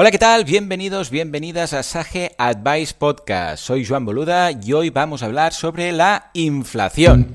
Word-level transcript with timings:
Hola, 0.00 0.10
¿qué 0.10 0.18
tal? 0.18 0.46
Bienvenidos, 0.46 1.10
bienvenidas 1.10 1.74
a 1.74 1.82
Sage 1.82 2.34
Advice 2.38 2.94
Podcast. 2.98 3.62
Soy 3.62 3.84
Joan 3.84 4.06
Boluda 4.06 4.50
y 4.50 4.72
hoy 4.72 4.88
vamos 4.88 5.22
a 5.22 5.26
hablar 5.26 5.52
sobre 5.52 5.92
la 5.92 6.30
inflación. 6.32 7.34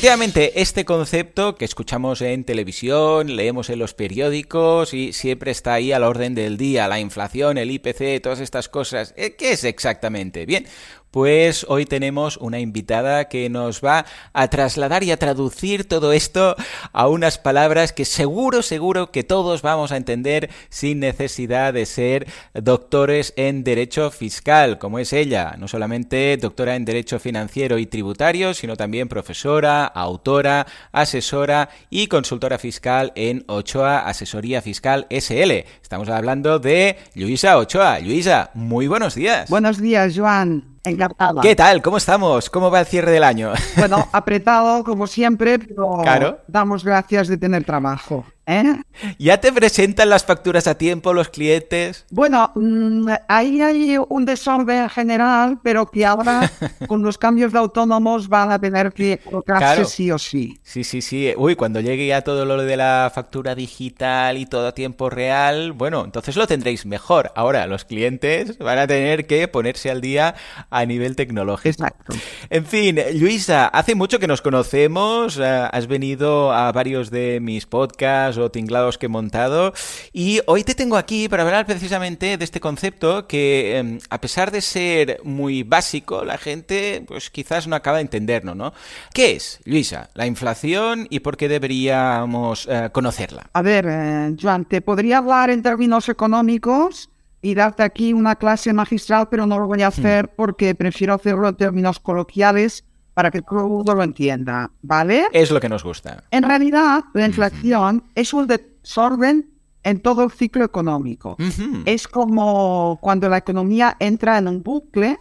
Efectivamente, 0.00 0.62
este 0.62 0.86
concepto 0.86 1.56
que 1.56 1.66
escuchamos 1.66 2.22
en 2.22 2.44
televisión, 2.44 3.36
leemos 3.36 3.68
en 3.68 3.78
los 3.78 3.92
periódicos 3.92 4.94
y 4.94 5.12
siempre 5.12 5.50
está 5.50 5.74
ahí 5.74 5.92
a 5.92 5.98
la 5.98 6.08
orden 6.08 6.34
del 6.34 6.56
día, 6.56 6.88
la 6.88 6.98
inflación, 6.98 7.58
el 7.58 7.70
IPC, 7.70 8.22
todas 8.22 8.40
estas 8.40 8.70
cosas. 8.70 9.12
¿eh? 9.18 9.36
¿Qué 9.36 9.52
es 9.52 9.62
exactamente? 9.62 10.46
Bien, 10.46 10.66
pues 11.10 11.66
hoy 11.68 11.86
tenemos 11.86 12.36
una 12.36 12.60
invitada 12.60 13.28
que 13.28 13.48
nos 13.48 13.80
va 13.84 14.06
a 14.32 14.48
trasladar 14.48 15.02
y 15.02 15.10
a 15.10 15.16
traducir 15.16 15.88
todo 15.88 16.12
esto 16.12 16.56
a 16.92 17.08
unas 17.08 17.38
palabras 17.38 17.92
que 17.92 18.04
seguro, 18.04 18.62
seguro 18.62 19.10
que 19.10 19.24
todos 19.24 19.62
vamos 19.62 19.92
a 19.92 19.96
entender 19.96 20.50
sin 20.68 21.00
necesidad 21.00 21.72
de 21.72 21.86
ser 21.86 22.26
doctores 22.54 23.32
en 23.36 23.64
Derecho 23.64 24.10
Fiscal, 24.10 24.78
como 24.78 24.98
es 24.98 25.12
ella, 25.12 25.56
no 25.58 25.68
solamente 25.68 26.36
doctora 26.36 26.76
en 26.76 26.84
Derecho 26.84 27.18
Financiero 27.18 27.78
y 27.78 27.86
Tributario, 27.86 28.54
sino 28.54 28.76
también 28.76 29.08
profesora, 29.08 29.84
autora, 29.84 30.66
asesora 30.92 31.70
y 31.90 32.06
consultora 32.06 32.58
fiscal 32.58 33.12
en 33.14 33.44
Ochoa 33.48 34.00
Asesoría 34.00 34.62
Fiscal 34.62 35.06
SL. 35.10 35.50
Estamos 35.82 36.08
hablando 36.08 36.58
de 36.58 36.98
Luisa 37.14 37.58
Ochoa. 37.58 37.98
Luisa, 38.00 38.50
muy 38.54 38.86
buenos 38.86 39.14
días. 39.14 39.50
Buenos 39.50 39.80
días, 39.80 40.14
Joan. 40.16 40.69
Encantada. 40.84 41.42
¿Qué 41.42 41.54
tal? 41.54 41.82
¿Cómo 41.82 41.98
estamos? 41.98 42.48
¿Cómo 42.48 42.70
va 42.70 42.80
el 42.80 42.86
cierre 42.86 43.10
del 43.10 43.24
año? 43.24 43.52
Bueno, 43.76 44.08
apretado 44.12 44.82
como 44.82 45.06
siempre, 45.06 45.58
pero 45.58 46.38
damos 46.46 46.84
gracias 46.84 47.28
de 47.28 47.36
tener 47.36 47.64
trabajo. 47.64 48.24
¿Eh? 48.50 48.82
¿Ya 49.18 49.40
te 49.40 49.52
presentan 49.52 50.10
las 50.10 50.24
facturas 50.24 50.66
a 50.66 50.76
tiempo 50.76 51.12
los 51.12 51.28
clientes? 51.28 52.06
Bueno, 52.10 52.52
mm, 52.54 53.08
ahí 53.28 53.60
hay 53.60 53.96
un 54.08 54.24
desorden 54.24 54.88
general, 54.88 55.58
pero 55.62 55.86
que 55.86 56.04
ahora 56.04 56.50
con 56.86 57.02
los 57.02 57.16
cambios 57.16 57.52
de 57.52 57.58
autónomos 57.58 58.28
van 58.28 58.50
a 58.50 58.58
tener 58.58 58.92
que 58.92 59.18
colocarse 59.18 59.84
sí 59.84 60.10
o 60.10 60.18
sí. 60.18 60.58
Sí, 60.62 60.84
sí, 60.84 61.00
sí. 61.00 61.32
Uy, 61.36 61.56
cuando 61.56 61.80
llegue 61.80 62.06
ya 62.06 62.22
todo 62.22 62.44
lo 62.44 62.62
de 62.62 62.76
la 62.76 63.10
factura 63.14 63.54
digital 63.54 64.36
y 64.36 64.46
todo 64.46 64.68
a 64.68 64.74
tiempo 64.74 65.10
real, 65.10 65.72
bueno, 65.72 66.04
entonces 66.04 66.36
lo 66.36 66.46
tendréis 66.46 66.86
mejor. 66.86 67.32
Ahora 67.34 67.66
los 67.66 67.84
clientes 67.84 68.58
van 68.58 68.78
a 68.78 68.86
tener 68.86 69.26
que 69.26 69.48
ponerse 69.48 69.90
al 69.90 70.00
día 70.00 70.34
a 70.70 70.84
nivel 70.84 71.16
tecnológico. 71.16 71.70
Exacto. 71.70 72.14
En 72.48 72.64
fin, 72.64 72.98
Luisa, 73.14 73.66
hace 73.66 73.94
mucho 73.94 74.18
que 74.18 74.26
nos 74.26 74.42
conocemos, 74.42 75.38
eh, 75.38 75.68
has 75.70 75.86
venido 75.86 76.52
a 76.52 76.72
varios 76.72 77.10
de 77.10 77.38
mis 77.40 77.66
podcasts 77.66 78.39
o 78.40 78.50
tinglados 78.50 78.98
que 78.98 79.06
he 79.06 79.08
montado 79.08 79.72
y 80.12 80.40
hoy 80.46 80.64
te 80.64 80.74
tengo 80.74 80.96
aquí 80.96 81.28
para 81.28 81.42
hablar 81.42 81.66
precisamente 81.66 82.36
de 82.36 82.44
este 82.44 82.60
concepto 82.60 83.26
que 83.26 83.78
em, 83.78 83.98
a 84.10 84.20
pesar 84.20 84.50
de 84.50 84.60
ser 84.60 85.20
muy 85.24 85.62
básico, 85.62 86.24
la 86.24 86.38
gente 86.38 87.04
pues 87.06 87.30
quizás 87.30 87.66
no 87.66 87.76
acaba 87.76 87.98
de 87.98 88.02
entenderlo, 88.02 88.54
¿no? 88.54 88.72
¿Qué 89.12 89.32
es, 89.32 89.60
Luisa, 89.64 90.10
la 90.14 90.26
inflación 90.26 91.06
y 91.10 91.20
por 91.20 91.36
qué 91.36 91.48
deberíamos 91.48 92.66
eh, 92.70 92.90
conocerla? 92.92 93.50
A 93.52 93.62
ver, 93.62 93.86
eh, 93.88 94.36
Joan, 94.40 94.64
te 94.64 94.80
podría 94.80 95.18
hablar 95.18 95.50
en 95.50 95.62
términos 95.62 96.08
económicos 96.08 97.10
y 97.42 97.54
darte 97.54 97.82
aquí 97.82 98.12
una 98.12 98.36
clase 98.36 98.72
magistral, 98.72 99.28
pero 99.30 99.46
no 99.46 99.58
lo 99.58 99.66
voy 99.66 99.82
a 99.82 99.88
hmm. 99.88 99.92
hacer 99.92 100.28
porque 100.34 100.74
prefiero 100.74 101.14
hacerlo 101.14 101.48
en 101.48 101.56
términos 101.56 102.00
coloquiales 102.00 102.84
para 103.14 103.30
que 103.30 103.42
todo 103.42 103.60
el 103.60 103.68
mundo 103.68 103.94
lo 103.94 104.02
entienda, 104.02 104.70
¿vale? 104.82 105.26
Es 105.32 105.50
lo 105.50 105.60
que 105.60 105.68
nos 105.68 105.84
gusta. 105.84 106.24
En 106.30 106.42
realidad, 106.42 107.04
la 107.14 107.26
inflación 107.26 108.04
es 108.14 108.32
un 108.32 108.46
desorden 108.46 109.50
en 109.82 110.00
todo 110.00 110.24
el 110.24 110.30
ciclo 110.30 110.64
económico. 110.64 111.36
Es 111.84 112.06
como 112.06 112.98
cuando 113.00 113.28
la 113.28 113.38
economía 113.38 113.96
entra 113.98 114.38
en 114.38 114.48
un 114.48 114.62
bucle 114.62 115.18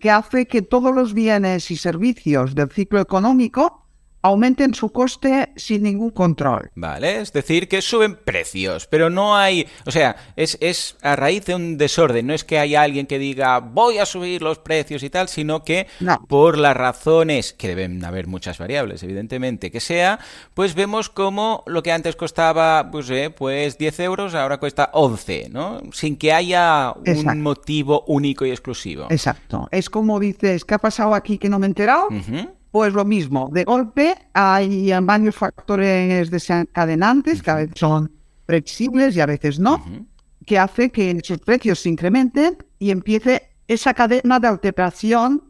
que 0.00 0.10
hace 0.10 0.46
que 0.46 0.62
todos 0.62 0.94
los 0.94 1.12
bienes 1.12 1.70
y 1.70 1.76
servicios 1.76 2.54
del 2.54 2.70
ciclo 2.70 3.00
económico 3.00 3.85
aumenten 4.22 4.74
su 4.74 4.90
coste 4.90 5.50
sin 5.56 5.82
ningún 5.84 6.10
control. 6.10 6.70
Vale, 6.74 7.20
es 7.20 7.32
decir, 7.32 7.68
que 7.68 7.80
suben 7.82 8.16
precios, 8.16 8.86
pero 8.86 9.10
no 9.10 9.36
hay, 9.36 9.66
o 9.84 9.90
sea, 9.90 10.16
es, 10.36 10.58
es 10.60 10.96
a 11.02 11.16
raíz 11.16 11.44
de 11.46 11.54
un 11.54 11.78
desorden, 11.78 12.26
no 12.26 12.34
es 12.34 12.44
que 12.44 12.58
haya 12.58 12.82
alguien 12.82 13.06
que 13.06 13.18
diga 13.18 13.60
voy 13.60 13.98
a 13.98 14.06
subir 14.06 14.42
los 14.42 14.58
precios 14.58 15.02
y 15.02 15.10
tal, 15.10 15.28
sino 15.28 15.62
que 15.62 15.86
por 16.28 16.58
las 16.58 16.76
razones, 16.76 17.52
que 17.52 17.68
deben 17.68 18.04
haber 18.04 18.26
muchas 18.26 18.58
variables, 18.58 19.02
evidentemente, 19.02 19.70
que 19.70 19.80
sea, 19.80 20.18
pues 20.54 20.74
vemos 20.74 21.08
como 21.08 21.62
lo 21.66 21.82
que 21.82 21.92
antes 21.92 22.16
costaba, 22.16 22.90
pues, 22.90 23.08
eh, 23.10 23.30
pues 23.30 23.78
10 23.78 24.00
euros, 24.00 24.34
ahora 24.34 24.58
cuesta 24.58 24.90
11, 24.92 25.50
¿no? 25.50 25.80
Sin 25.92 26.16
que 26.16 26.32
haya 26.32 26.92
un 26.92 27.42
motivo 27.42 28.04
único 28.06 28.44
y 28.44 28.50
exclusivo. 28.50 29.06
Exacto. 29.10 29.68
Es 29.70 29.90
como 29.90 30.18
dices, 30.18 30.64
¿qué 30.64 30.74
ha 30.74 30.78
pasado 30.78 31.14
aquí 31.14 31.38
que 31.38 31.48
no 31.48 31.58
me 31.58 31.66
he 31.66 31.68
enterado? 31.68 32.08
Pues 32.76 32.92
lo 32.92 33.06
mismo, 33.06 33.48
de 33.50 33.64
golpe 33.64 34.14
hay 34.34 34.92
varios 35.00 35.34
factores 35.34 36.30
desencadenantes 36.30 37.42
que 37.42 37.50
a 37.50 37.54
veces 37.54 37.72
son 37.74 38.12
flexibles 38.44 39.16
y 39.16 39.22
a 39.22 39.24
veces 39.24 39.58
no, 39.58 39.82
que 40.44 40.58
hace 40.58 40.90
que 40.90 41.12
esos 41.12 41.38
precios 41.38 41.78
se 41.78 41.88
incrementen 41.88 42.58
y 42.78 42.90
empiece 42.90 43.48
esa 43.66 43.94
cadena 43.94 44.38
de 44.40 44.48
alteración 44.48 45.42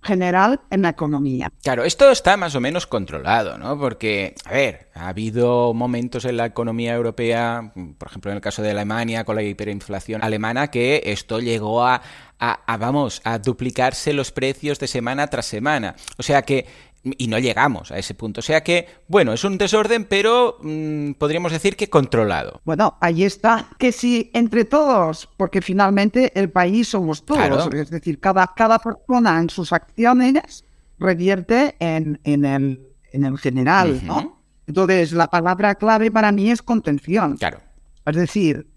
general 0.00 0.60
en 0.70 0.82
la 0.82 0.90
economía. 0.90 1.52
Claro, 1.62 1.82
esto 1.82 2.10
está 2.10 2.36
más 2.36 2.54
o 2.54 2.60
menos 2.60 2.86
controlado, 2.86 3.58
¿no? 3.58 3.76
Porque, 3.76 4.34
a 4.44 4.52
ver, 4.52 4.90
ha 4.94 5.08
habido 5.08 5.74
momentos 5.74 6.24
en 6.24 6.36
la 6.36 6.46
economía 6.46 6.94
europea, 6.94 7.72
por 7.98 8.08
ejemplo 8.08 8.30
en 8.30 8.36
el 8.36 8.40
caso 8.40 8.62
de 8.62 8.70
Alemania 8.70 9.24
con 9.24 9.34
la 9.34 9.42
hiperinflación 9.42 10.22
alemana, 10.22 10.68
que 10.68 11.02
esto 11.06 11.40
llegó 11.40 11.84
a, 11.84 12.00
a, 12.40 12.76
vamos, 12.78 13.20
a 13.24 13.38
duplicarse 13.38 14.12
los 14.12 14.32
precios 14.32 14.78
de 14.78 14.86
semana 14.86 15.26
tras 15.26 15.46
semana. 15.46 15.94
O 16.16 16.22
sea 16.22 16.42
que 16.42 16.66
y 17.02 17.28
no 17.28 17.38
llegamos 17.38 17.90
a 17.90 17.98
ese 17.98 18.14
punto. 18.14 18.40
O 18.40 18.42
sea 18.42 18.62
que, 18.62 18.86
bueno, 19.08 19.32
es 19.32 19.44
un 19.44 19.56
desorden, 19.56 20.04
pero 20.04 20.58
mm, 20.60 21.12
podríamos 21.12 21.52
decir 21.52 21.76
que 21.76 21.88
controlado. 21.88 22.60
Bueno, 22.64 22.98
ahí 23.00 23.24
está. 23.24 23.68
Que 23.78 23.90
si 23.90 24.30
entre 24.34 24.64
todos, 24.64 25.28
porque 25.36 25.62
finalmente 25.62 26.38
el 26.38 26.50
país 26.50 26.88
somos 26.88 27.24
todos, 27.24 27.72
es 27.72 27.90
decir, 27.90 28.20
cada, 28.20 28.52
cada 28.54 28.78
persona 28.78 29.40
en 29.40 29.48
sus 29.48 29.72
acciones 29.72 30.64
revierte 30.98 31.76
en, 31.78 32.20
en, 32.24 32.44
el, 32.44 32.88
en 33.12 33.24
el 33.24 33.38
general, 33.38 34.00
¿no? 34.04 34.42
Entonces, 34.66 35.12
la 35.12 35.28
palabra 35.28 35.74
clave 35.74 36.10
para 36.10 36.30
mí 36.32 36.50
es 36.50 36.62
contención. 36.62 37.36
Claro. 37.38 37.60
Es 38.06 38.14
decir, 38.14 38.68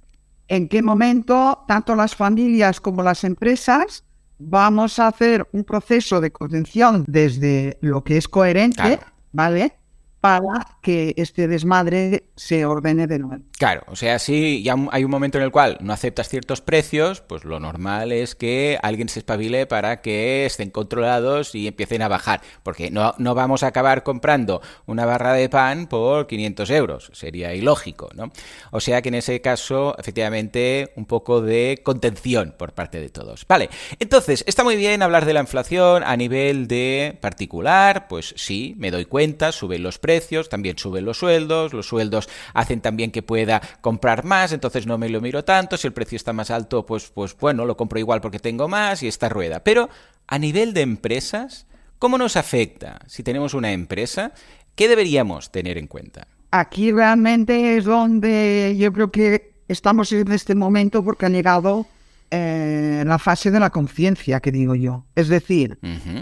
en 0.48 0.68
qué 0.68 0.81
momento 0.81 1.63
tanto 1.68 1.95
las 1.95 2.16
familias 2.16 2.80
como 2.80 3.04
las 3.04 3.24
empresas 3.24 4.04
vamos 4.40 5.00
a 5.00 5.07
hacer 5.07 5.48
un 5.51 5.63
proceso 5.63 6.19
de 6.22 6.31
contención 6.31 7.06
desde 7.07 7.78
lo 7.81 8.04
que 8.04 8.18
es 8.18 8.28
coherente, 8.28 9.00
¿vale? 9.31 9.74
Para 10.19 10.78
que 10.81 11.13
este 11.18 11.48
desmadre 11.48 12.30
se 12.36 12.66
ordene 12.66 13.07
de 13.07 13.19
nuevo. 13.19 13.44
Claro, 13.63 13.83
o 13.88 13.95
sea, 13.95 14.19
si 14.19 14.62
ya 14.62 14.75
hay 14.92 15.06
un 15.06 15.10
momento 15.10 15.38
en 15.38 15.45
el 15.45 15.50
cual 15.50 15.77
no 15.80 15.94
aceptas 15.94 16.27
ciertos 16.27 16.60
precios, 16.60 17.21
pues 17.21 17.45
lo 17.45 17.62
normal 17.62 18.12
es 18.12 18.36
que 18.36 18.77
alguien 18.83 19.07
se 19.07 19.19
espabile 19.19 19.68
para 19.68 20.01
que 20.01 20.45
estén 20.45 20.69
controlados 20.69 21.56
y 21.56 21.68
empiecen 21.69 22.01
a 22.01 22.10
bajar, 22.10 22.42
porque 22.62 22.92
no, 22.92 23.15
no 23.19 23.36
vamos 23.36 23.63
a 23.63 23.68
acabar 23.68 24.04
comprando 24.04 24.62
una 24.86 25.06
barra 25.06 25.31
de 25.31 25.48
pan 25.48 25.88
por 25.88 26.27
500 26.27 26.69
euros, 26.71 27.10
sería 27.13 27.54
ilógico, 27.54 28.10
¿no? 28.15 28.33
O 28.71 28.81
sea 28.81 29.01
que 29.01 29.07
en 29.07 29.15
ese 29.15 29.39
caso, 29.39 29.95
efectivamente, 29.98 30.92
un 30.98 31.06
poco 31.06 31.39
de 31.39 31.80
contención 31.83 32.56
por 32.57 32.74
parte 32.74 33.00
de 33.00 33.07
todos. 33.07 33.45
Vale, 33.48 33.69
entonces, 33.98 34.44
está 34.45 34.65
muy 34.65 34.75
bien 34.75 35.01
hablar 35.01 35.24
de 35.24 35.36
la 35.36 35.39
inflación 35.39 36.04
a 36.04 36.18
nivel 36.18 36.68
de 36.68 37.18
particular, 37.21 38.10
pues 38.10 38.33
sí, 38.36 38.75
me 38.77 38.92
doy 38.92 39.06
cuenta, 39.06 39.54
suben 39.54 39.83
los 39.83 40.00
precios, 40.00 40.50
también 40.50 40.77
suben 40.77 41.06
los 41.06 41.19
sueldos, 41.19 41.71
los 41.71 41.88
sueldos 41.88 42.27
hacen 42.54 42.81
también 42.81 43.10
que 43.10 43.24
pueda 43.24 43.52
comprar 43.81 44.23
más, 44.23 44.51
entonces 44.51 44.85
no 44.88 44.97
me 44.97 45.09
lo 45.09 45.21
miro 45.21 45.44
tanto, 45.44 45.77
si 45.77 45.88
el 45.88 45.94
precio 45.94 46.15
está 46.15 46.33
más 46.33 46.51
alto, 46.51 46.85
pues, 46.85 47.09
pues 47.09 47.35
bueno, 47.38 47.65
lo 47.65 47.77
compro 47.77 48.00
igual 48.00 48.21
porque 48.21 48.39
tengo 48.39 48.67
más 48.67 49.03
y 49.03 49.07
esta 49.07 49.29
rueda. 49.29 49.63
Pero 49.63 49.89
a 50.27 50.39
nivel 50.39 50.73
de 50.73 50.81
empresas, 50.81 51.67
¿cómo 52.00 52.17
nos 52.17 52.35
afecta 52.38 53.00
si 53.07 53.23
tenemos 53.23 53.53
una 53.53 53.71
empresa? 53.71 54.31
¿Qué 54.75 54.88
deberíamos 54.88 55.51
tener 55.51 55.77
en 55.77 55.88
cuenta? 55.88 56.27
Aquí 56.51 56.91
realmente 56.91 57.77
es 57.77 57.85
donde 57.85 58.75
yo 58.77 58.94
creo 58.94 59.11
que 59.11 59.53
estamos 59.67 60.11
en 60.11 60.31
este 60.31 60.55
momento 60.55 61.03
porque 61.03 61.25
ha 61.25 61.29
llegado 61.29 61.88
eh, 62.35 63.03
la 63.05 63.19
fase 63.19 63.51
de 63.51 63.59
la 63.59 63.69
conciencia, 63.69 64.39
que 64.39 64.51
digo 64.51 64.73
yo. 64.73 65.05
Es 65.15 65.27
decir, 65.27 65.77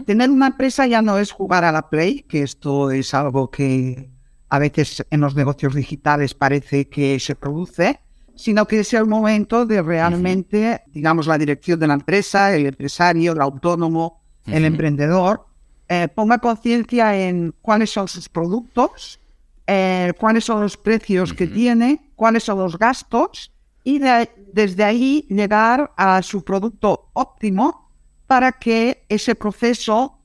tener 0.06 0.30
una 0.30 0.48
empresa 0.48 0.86
ya 0.86 1.02
no 1.02 1.18
es 1.18 1.32
jugar 1.32 1.64
a 1.64 1.72
la 1.72 1.90
play, 1.90 2.24
que 2.24 2.44
esto 2.44 2.92
es 2.92 3.14
algo 3.14 3.50
que 3.50 4.10
a 4.52 4.60
veces 4.60 5.06
en 5.10 5.22
los 5.22 5.34
negocios 5.34 5.74
digitales 5.74 6.34
parece 6.34 6.90
que 6.90 7.18
se 7.22 7.36
produce, 7.36 8.02
sino 8.36 8.68
que 8.68 8.82
es 8.82 8.94
el 8.94 9.06
momento 9.06 9.66
de 9.66 9.82
realmente, 9.82 10.82
digamos, 10.88 11.26
la 11.26 11.38
dirección 11.38 11.80
de 11.80 11.88
la 11.88 11.94
empresa, 11.94 12.54
el 12.54 12.66
empresario, 12.66 13.32
el 13.32 13.40
autónomo, 13.40 14.22
el 14.46 14.66
emprendedor, 14.66 15.46
eh, 15.88 16.10
ponga 16.14 16.40
conciencia 16.40 17.18
en 17.18 17.56
cuáles 17.62 17.92
son 17.92 18.10
sus 18.10 18.28
productos, 18.28 19.22
eh, 19.68 20.12
cuáles 20.20 20.44
son 20.44 20.60
los 20.60 20.76
precios 20.76 21.34
que 21.34 21.48
tiene, 21.48 22.12
cuáles 22.18 22.44
son 22.44 22.60
los 22.60 22.78
gastos 22.78 23.54
y 23.86 24.00
desde 24.00 24.84
ahí 24.84 25.26
llegar 25.30 25.94
a 25.96 26.22
su 26.24 26.44
producto 26.44 27.10
óptimo 27.14 27.90
para 28.28 28.52
que 28.52 29.06
ese 29.08 29.34
proceso 29.34 30.18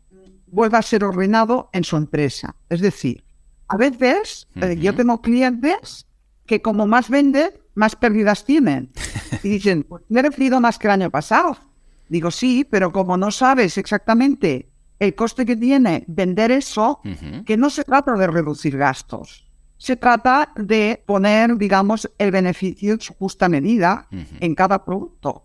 vuelva 0.49 0.78
a 0.78 0.82
ser 0.82 1.05
ordenado 1.05 1.70
en 1.73 1.84
su 1.84 1.96
empresa. 1.96 2.56
Es 2.69 2.81
decir, 2.81 3.25
a 3.68 3.76
veces 3.76 4.48
eh, 4.56 4.76
yo 4.80 4.94
tengo 4.94 5.20
clientes 5.20 6.06
que 6.46 6.62
como 6.62 6.86
más 6.86 7.10
venden, 7.10 7.50
más 7.74 7.96
pérdidas 7.96 8.44
tienen. 8.44 8.90
Y 9.42 9.48
dicen, 9.48 9.82
pues 9.82 10.02
me 10.08 10.20
he 10.20 10.22
recibido 10.22 10.60
más 10.60 10.78
que 10.78 10.86
el 10.86 10.92
año 10.92 11.10
pasado. 11.10 11.56
Digo, 12.08 12.30
sí, 12.30 12.66
pero 12.68 12.92
como 12.92 13.16
no 13.16 13.30
sabes 13.30 13.76
exactamente 13.76 14.70
el 14.98 15.14
coste 15.14 15.44
que 15.44 15.56
tiene 15.56 16.04
vender 16.06 16.50
eso, 16.52 17.00
que 17.44 17.56
no 17.56 17.68
se 17.68 17.84
trata 17.84 18.12
de 18.12 18.26
reducir 18.28 18.76
gastos. 18.76 19.46
Se 19.76 19.96
trata 19.96 20.52
de 20.56 21.02
poner, 21.04 21.56
digamos, 21.56 22.10
el 22.18 22.30
beneficio 22.30 22.94
en 22.94 23.00
su 23.00 23.14
justa 23.14 23.48
medida 23.48 24.08
en 24.40 24.54
cada 24.54 24.84
producto. 24.84 25.44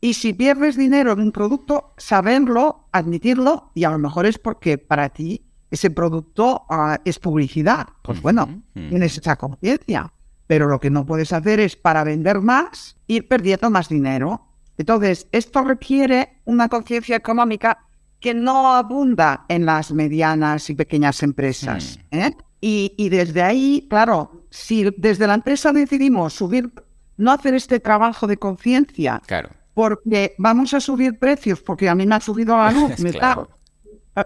Y 0.00 0.14
si 0.14 0.32
pierdes 0.34 0.76
dinero 0.76 1.12
en 1.12 1.20
un 1.20 1.32
producto, 1.32 1.94
saberlo, 1.96 2.88
admitirlo, 2.92 3.70
y 3.74 3.84
a 3.84 3.90
lo 3.90 3.98
mejor 3.98 4.26
es 4.26 4.38
porque 4.38 4.78
para 4.78 5.08
ti 5.08 5.46
ese 5.72 5.90
producto 5.90 6.66
ah, 6.68 7.00
es 7.02 7.18
publicidad. 7.18 7.88
Pues 8.02 8.20
bueno, 8.20 8.62
tienes 8.74 9.16
esa 9.16 9.36
conciencia. 9.36 10.12
Pero 10.46 10.68
lo 10.68 10.78
que 10.78 10.90
no 10.90 11.06
puedes 11.06 11.32
hacer 11.32 11.60
es 11.60 11.76
para 11.76 12.04
vender 12.04 12.42
más, 12.42 12.96
ir 13.06 13.26
perdiendo 13.26 13.70
más 13.70 13.88
dinero. 13.88 14.48
Entonces, 14.76 15.26
esto 15.32 15.62
requiere 15.62 16.40
una 16.44 16.68
conciencia 16.68 17.16
económica 17.16 17.86
que 18.20 18.34
no 18.34 18.74
abunda 18.74 19.46
en 19.48 19.64
las 19.64 19.92
medianas 19.92 20.68
y 20.68 20.74
pequeñas 20.74 21.22
empresas. 21.22 21.98
¿eh? 22.10 22.32
Y, 22.60 22.94
y, 22.98 23.08
desde 23.08 23.40
ahí, 23.40 23.86
claro, 23.88 24.44
si 24.50 24.90
desde 24.98 25.26
la 25.26 25.34
empresa 25.34 25.72
decidimos 25.72 26.34
subir, 26.34 26.70
no 27.16 27.32
hacer 27.32 27.54
este 27.54 27.80
trabajo 27.80 28.26
de 28.26 28.36
conciencia, 28.36 29.22
claro. 29.26 29.48
porque 29.72 30.34
vamos 30.36 30.74
a 30.74 30.80
subir 30.80 31.18
precios, 31.18 31.62
porque 31.62 31.88
a 31.88 31.94
mí 31.94 32.06
me 32.06 32.14
ha 32.14 32.20
subido 32.20 32.56
la 32.56 32.70
luz, 32.70 32.98
me 33.00 33.10
claro. 33.10 33.48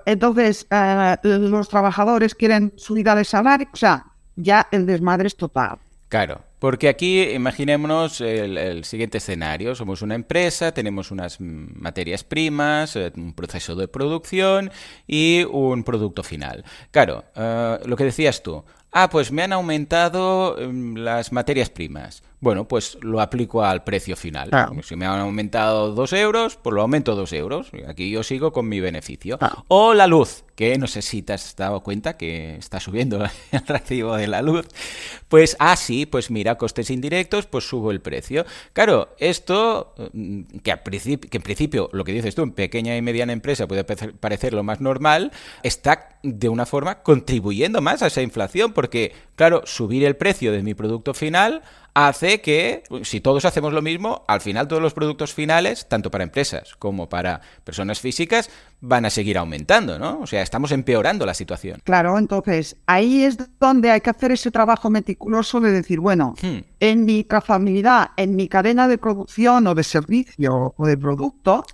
Entonces, 0.04 0.66
eh, 0.70 1.16
los 1.22 1.68
trabajadores 1.68 2.34
quieren 2.34 2.72
subida 2.76 3.14
de 3.14 3.24
salario, 3.24 3.68
o 3.72 3.76
sea, 3.76 4.06
ya 4.34 4.66
el 4.70 4.86
desmadre 4.86 5.28
es 5.28 5.36
total. 5.36 5.78
Claro, 6.08 6.42
porque 6.60 6.88
aquí 6.88 7.22
imaginémonos 7.22 8.20
el, 8.20 8.84
siguiente 8.84 9.18
escenario. 9.18 9.74
Somos 9.74 10.02
una 10.02 10.14
empresa, 10.14 10.72
tenemos 10.72 11.10
unas 11.10 11.40
materias 11.40 12.22
primas, 12.22 12.94
eh, 12.94 13.12
un 13.16 13.32
proceso 13.32 13.74
de 13.74 13.88
producción 13.88 14.70
y 15.06 15.44
un 15.50 15.82
producto 15.82 16.22
final. 16.22 16.64
Claro, 16.92 17.24
eh, 17.34 17.78
lo 17.84 17.96
que 17.96 18.04
decías 18.04 18.42
tú, 18.42 18.64
ah, 18.92 19.10
pues 19.10 19.32
me 19.32 19.42
han 19.42 19.52
aumentado 19.52 20.58
em, 20.58 20.94
las 20.94 21.32
materias 21.32 21.70
primas. 21.70 22.22
Bueno, 22.40 22.68
pues 22.68 22.98
lo 23.00 23.20
aplico 23.20 23.64
al 23.64 23.82
precio 23.82 24.14
final. 24.14 24.50
Si 24.82 24.94
me 24.94 25.06
han 25.06 25.20
aumentado 25.20 25.92
dos 25.92 26.12
euros, 26.12 26.56
pues 26.56 26.74
lo 26.74 26.82
aumento 26.82 27.14
dos 27.14 27.32
euros. 27.32 27.70
Aquí 27.88 28.10
yo 28.10 28.22
sigo 28.22 28.52
con 28.52 28.68
mi 28.68 28.78
beneficio. 28.78 29.38
O 29.68 29.94
la 29.94 30.06
luz, 30.06 30.44
que 30.54 30.76
no 30.76 30.86
sé 30.86 31.00
si 31.00 31.22
te 31.22 31.32
has 31.32 31.56
dado 31.56 31.82
cuenta 31.82 32.18
que 32.18 32.56
está 32.56 32.78
subiendo 32.78 33.24
el 33.52 33.66
recibo 33.66 34.16
de 34.16 34.26
la 34.26 34.42
luz. 34.42 34.66
Pues, 35.28 35.56
ah, 35.58 35.76
sí, 35.76 36.04
pues 36.04 36.30
mira, 36.30 36.56
costes 36.56 36.90
indirectos, 36.90 37.46
pues 37.46 37.66
subo 37.66 37.90
el 37.90 38.00
precio. 38.00 38.44
Claro, 38.74 39.08
esto, 39.18 39.94
que, 40.62 40.78
que 41.30 41.36
en 41.38 41.42
principio, 41.42 41.88
lo 41.92 42.04
que 42.04 42.12
dices 42.12 42.34
tú, 42.34 42.42
en 42.42 42.52
pequeña 42.52 42.96
y 42.96 43.02
mediana 43.02 43.32
empresa 43.32 43.66
puede 43.66 43.84
parecer 43.84 44.52
lo 44.52 44.62
más 44.62 44.80
normal, 44.80 45.32
está 45.62 46.18
de 46.22 46.48
una 46.48 46.66
forma 46.66 47.02
contribuyendo 47.02 47.80
más 47.80 48.02
a 48.02 48.08
esa 48.08 48.22
inflación, 48.22 48.72
porque, 48.76 49.14
claro, 49.37 49.62
subir 49.64 50.05
el 50.05 50.17
precio 50.17 50.52
de 50.52 50.62
mi 50.62 50.75
producto 50.75 51.14
final 51.14 51.62
hace 51.94 52.43
que, 52.43 52.82
si 53.05 53.23
todos 53.23 53.46
hacemos 53.46 53.73
lo 53.73 53.81
mismo, 53.81 54.23
al 54.28 54.43
final 54.43 54.69
todos 54.69 54.82
los 54.82 54.93
productos 54.93 55.32
finales, 55.32 55.88
tanto 55.88 56.11
para 56.11 56.25
empresas 56.25 56.76
como 56.78 57.08
para 57.08 57.40
personas 57.64 58.00
físicas, 58.00 58.50
van 58.82 59.06
a 59.06 59.11
seguir 59.11 59.38
aumentando, 59.38 59.99
¿no? 59.99 60.20
O 60.20 60.26
sea, 60.26 60.43
estamos 60.43 60.73
empeorando 60.73 61.25
la 61.25 61.32
situación. 61.32 61.81
Claro, 61.84 62.19
entonces 62.19 62.76
ahí 62.84 63.25
es 63.25 63.38
donde 63.58 63.90
hay 63.90 64.02
que 64.02 64.11
hacer 64.11 64.31
ese 64.31 64.50
trabajo 64.50 64.90
meticuloso 64.90 65.58
de 65.58 65.72
decir, 65.72 65.99
bueno, 65.99 66.34
hmm. 66.43 66.58
en 66.79 67.06
mi 67.06 67.25
trazabilidad, 67.25 68.11
en 68.19 68.37
mi 68.37 68.46
cadena 68.46 68.88
de 68.88 68.99
producción 68.99 69.67
o 69.69 69.75
de 69.75 69.84
servicio 69.84 70.75
o 70.76 70.87
de 70.87 70.99
producto, 70.99 71.64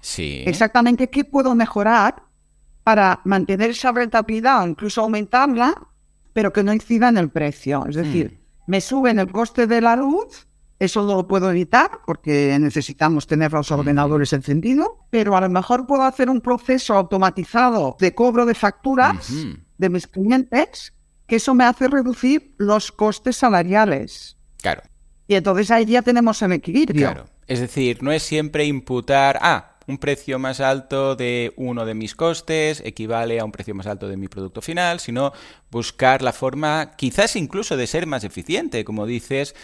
exactamente 0.46 1.10
qué 1.10 1.24
puedo 1.24 1.56
mejorar 1.56 2.22
para 2.84 3.20
mantener 3.24 3.70
esa 3.70 3.90
rentabilidad 3.90 4.62
o 4.62 4.68
incluso 4.68 5.00
aumentarla, 5.00 5.74
pero 6.32 6.52
que 6.52 6.62
no 6.62 6.72
incida 6.72 7.08
en 7.08 7.18
el 7.18 7.30
precio. 7.30 7.86
Es 7.86 7.96
decir, 7.96 8.32
hmm 8.32 8.42
me 8.66 8.80
suben 8.80 9.18
el 9.18 9.30
coste 9.30 9.66
de 9.66 9.80
la 9.80 9.96
luz, 9.96 10.46
eso 10.78 11.02
no 11.02 11.16
lo 11.16 11.28
puedo 11.28 11.50
evitar 11.50 12.00
porque 12.06 12.56
necesitamos 12.58 13.26
tener 13.26 13.52
los 13.52 13.70
ordenadores 13.70 14.32
encendidos, 14.32 14.88
pero 15.10 15.36
a 15.36 15.40
lo 15.40 15.48
mejor 15.48 15.86
puedo 15.86 16.02
hacer 16.02 16.28
un 16.28 16.40
proceso 16.40 16.94
automatizado 16.94 17.96
de 18.00 18.14
cobro 18.14 18.46
de 18.46 18.54
facturas 18.54 19.32
de 19.78 19.88
mis 19.88 20.06
clientes, 20.06 20.92
que 21.26 21.36
eso 21.36 21.54
me 21.54 21.64
hace 21.64 21.88
reducir 21.88 22.54
los 22.58 22.92
costes 22.92 23.36
salariales. 23.36 24.36
Claro. 24.60 24.82
Y 25.28 25.34
entonces 25.34 25.70
ahí 25.70 25.84
ya 25.86 26.02
tenemos 26.02 26.42
el 26.42 26.52
equilibrio. 26.52 27.12
Claro. 27.12 27.26
Es 27.46 27.60
decir, 27.60 28.02
no 28.02 28.12
es 28.12 28.22
siempre 28.22 28.64
imputar, 28.64 29.38
ah, 29.42 29.71
un 29.86 29.98
precio 29.98 30.38
más 30.38 30.60
alto 30.60 31.16
de 31.16 31.52
uno 31.56 31.84
de 31.84 31.94
mis 31.94 32.14
costes 32.14 32.82
equivale 32.84 33.40
a 33.40 33.44
un 33.44 33.52
precio 33.52 33.74
más 33.74 33.86
alto 33.86 34.08
de 34.08 34.16
mi 34.16 34.28
producto 34.28 34.60
final, 34.62 35.00
sino 35.00 35.32
buscar 35.70 36.22
la 36.22 36.32
forma 36.32 36.92
quizás 36.96 37.36
incluso 37.36 37.76
de 37.76 37.86
ser 37.86 38.06
más 38.06 38.24
eficiente, 38.24 38.84
como 38.84 39.06
dices, 39.06 39.54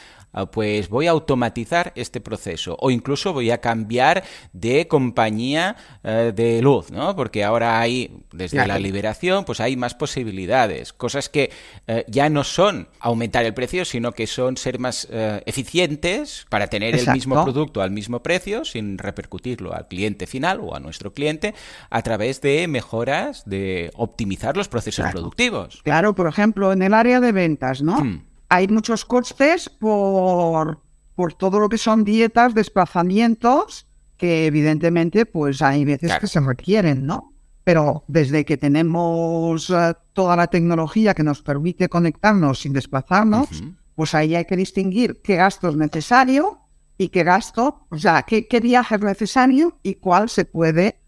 pues 0.53 0.89
voy 0.89 1.07
a 1.07 1.11
automatizar 1.11 1.93
este 1.97 2.21
proceso 2.21 2.77
o 2.81 2.91
incluso 2.91 3.33
voy 3.33 3.51
a 3.51 3.61
cambiar 3.61 4.25
de 4.53 4.87
compañía 4.89 5.77
eh, 6.05 6.33
de 6.35 6.63
luz, 6.63 6.91
¿no? 6.91 7.17
Porque 7.17 7.45
ahora 7.45 7.81
hay, 7.81 8.25
desde 8.33 8.67
la 8.67 8.79
liberación, 8.79 9.45
pues 9.45 9.61
hay 9.61 9.77
más 9.77 9.95
posibilidades, 9.95 10.93
cosas 10.93 11.29
que 11.29 11.51
eh, 11.87 12.05
ya 12.09 12.29
no 12.29 12.45
son 12.45 12.89
aumentar 13.01 13.45
el 13.45 13.55
precio, 13.55 13.85
sino 13.85 14.13
que 14.13 14.27
son 14.27 14.57
ser 14.57 14.79
más 14.79 15.09
eh, 15.11 15.43
eficientes 15.47 16.47
para 16.49 16.69
tener 16.69 16.95
el 16.95 17.09
mismo 17.13 17.43
producto 17.43 17.83
al 17.83 17.91
mismo 17.91 18.23
precio 18.23 18.65
sin 18.65 18.99
repercutirlo 18.99 19.75
al 19.75 19.89
cliente 19.89 20.27
final 20.27 20.61
o 20.63 20.75
a 20.75 20.81
nuestro 20.81 21.13
cliente 21.13 21.55
a 21.91 22.03
través 22.03 22.41
de 22.41 22.69
mejoras 22.69 23.45
de 23.47 23.91
optimizar 23.95 24.57
los 24.57 24.69
procesos 24.69 25.11
productivos. 25.11 25.81
Claro, 25.83 26.15
por 26.15 26.29
ejemplo, 26.29 26.73
en 26.73 26.83
el 26.83 26.95
área 26.95 27.21
de 27.21 27.33
ventas, 27.33 27.83
¿no? 27.83 27.99
Hmm 27.99 28.28
hay 28.49 28.69
muchos 28.69 29.05
costes 29.05 29.69
por, 29.69 30.81
por 31.14 31.35
todo 31.35 31.61
lo 31.61 31.69
que 31.69 31.78
son 31.78 32.05
dietas, 32.05 32.55
desplazamientos, 32.55 33.87
que 34.17 34.47
evidentemente 34.47 35.26
pues 35.26 35.62
hay 35.62 35.85
veces 35.85 36.19
que 36.19 36.26
se 36.26 36.40
requieren, 36.40 37.07
¿no? 37.07 37.33
Pero 37.64 38.05
desde 38.09 38.45
que 38.45 38.57
tenemos 38.57 39.71
eh, 39.71 39.95
toda 40.12 40.37
la 40.37 40.47
tecnología 40.47 41.14
que 41.14 41.23
nos 41.23 41.43
permite 41.43 41.88
conectarnos 41.88 42.61
sin 42.61 42.73
desplazarnos, 42.73 43.49
pues 43.95 44.14
ahí 44.14 44.35
hay 44.35 44.47
que 44.47 44.57
distinguir 44.57 45.21
qué 45.23 45.37
gasto 45.37 45.69
es 45.69 45.76
necesario 45.76 46.61
y 46.97 47.11
qué 47.11 47.25
gasto, 47.25 47.87
o 47.90 47.99
sea, 47.99 48.23
qué, 48.23 48.49
qué 48.49 48.61
viaje 48.61 48.97
es 48.97 49.00
necesario 49.02 49.78
y 49.83 49.97
cuál 49.97 50.28
se 50.28 50.45
puede 50.45 50.99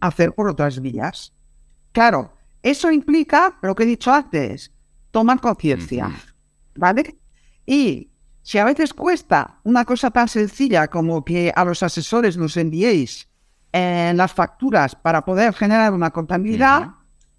hacer 0.00 0.32
por 0.32 0.48
otras 0.48 0.80
vías. 0.80 1.32
Claro, 1.92 2.32
eso 2.62 2.90
implica 2.90 3.58
lo 3.62 3.74
que 3.74 3.84
he 3.84 3.86
dicho 3.86 4.12
antes, 4.12 4.72
tomar 5.10 5.40
conciencia, 5.40 6.10
¿vale? 6.78 7.16
Y 7.66 8.10
si 8.42 8.58
a 8.58 8.64
veces 8.64 8.94
cuesta 8.94 9.58
una 9.64 9.84
cosa 9.84 10.10
tan 10.10 10.28
sencilla 10.28 10.88
como 10.88 11.24
que 11.24 11.52
a 11.54 11.64
los 11.64 11.82
asesores 11.82 12.36
nos 12.36 12.56
enviéis 12.56 13.28
eh, 13.72 14.12
las 14.14 14.32
facturas 14.32 14.94
para 14.94 15.24
poder 15.24 15.52
generar 15.52 15.92
una 15.92 16.10
contabilidad, 16.10 16.92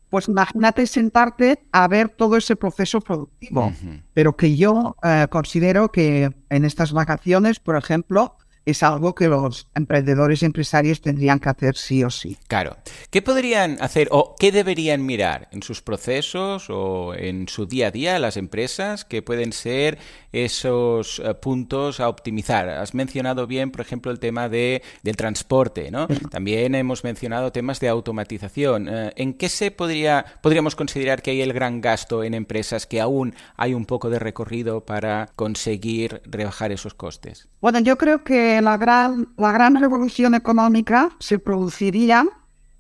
pues 0.10 0.28
imagínate 0.28 0.86
sentarte 0.86 1.66
a 1.72 1.88
ver 1.88 2.10
todo 2.10 2.38
ese 2.38 2.56
proceso 2.56 3.02
productivo. 3.02 3.74
Pero 4.14 4.36
que 4.36 4.56
yo 4.56 4.96
eh, 5.04 5.28
considero 5.30 5.92
que 5.92 6.32
en 6.50 6.66
estas 6.66 6.92
vacaciones, 6.92 7.60
por 7.60 7.76
ejemplo, 7.76 8.38
es 8.70 8.84
algo 8.84 9.16
que 9.16 9.28
los 9.28 9.68
emprendedores 9.76 10.42
y 10.42 10.46
empresarios 10.46 11.02
tendrían 11.02 11.40
que 11.40 11.50
hacer 11.50 11.76
sí 11.76 12.04
o 12.04 12.10
sí. 12.10 12.38
Claro. 12.48 12.78
¿Qué 13.10 13.22
podrían 13.22 13.78
hacer 13.82 14.08
o 14.12 14.36
qué 14.38 14.52
deberían 14.52 15.06
mirar 15.06 15.48
en 15.52 15.64
sus 15.64 15.82
procesos 15.82 16.70
o 16.70 17.14
en 17.16 17.48
su 17.48 17.66
día 17.66 17.88
a 17.88 17.92
día 17.92 18.20
las 18.20 18.38
empresas 18.38 19.06
que 19.06 19.22
pueden 19.22 19.54
ser 19.54 19.98
esos 20.32 21.20
eh, 21.20 21.34
puntos 21.36 22.00
a 22.00 22.10
optimizar? 22.10 22.70
Has 22.70 22.94
mencionado 22.94 23.48
bien, 23.48 23.72
por 23.72 23.82
ejemplo, 23.82 24.12
el 24.12 24.20
tema 24.20 24.50
de, 24.50 24.82
del 25.04 25.16
transporte, 25.16 25.92
¿no? 25.92 26.08
También 26.30 26.76
hemos 26.76 27.04
mencionado 27.04 27.52
temas 27.52 27.80
de 27.80 27.90
automatización. 27.90 28.88
Eh, 28.90 29.14
¿En 29.16 29.34
qué 29.34 29.50
se 29.50 29.72
podría, 29.72 30.26
podríamos 30.42 30.76
considerar 30.76 31.22
que 31.22 31.32
hay 31.32 31.42
el 31.42 31.54
gran 31.54 31.82
gasto 31.82 32.24
en 32.24 32.34
empresas 32.34 32.86
que 32.86 33.02
aún 33.02 33.36
hay 33.58 33.74
un 33.74 33.86
poco 33.86 34.10
de 34.10 34.20
recorrido 34.20 34.86
para 34.86 35.30
conseguir 35.36 36.22
rebajar 36.26 36.72
esos 36.72 36.94
costes? 36.94 37.48
Bueno, 37.62 37.80
yo 37.80 37.98
creo 37.98 38.24
que 38.24 38.59
la 38.62 38.78
gran, 38.78 39.30
la 39.38 39.52
gran 39.52 39.76
revolución 39.80 40.36
económica 40.36 41.10
se 41.20 41.40
produciría 41.40 42.26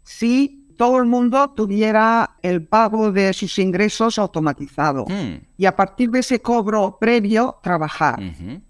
si 0.03 0.67
todo 0.77 0.97
el 0.97 1.05
mundo 1.05 1.49
tuviera 1.51 2.37
el 2.41 2.65
pago 2.65 3.11
de 3.11 3.33
sus 3.33 3.59
ingresos 3.59 4.17
automatizado 4.17 5.05
Mm. 5.09 5.45
y 5.57 5.65
a 5.65 5.75
partir 5.75 6.09
de 6.09 6.19
ese 6.19 6.41
cobro 6.41 6.97
previo 6.99 7.57
trabajar. 7.61 8.17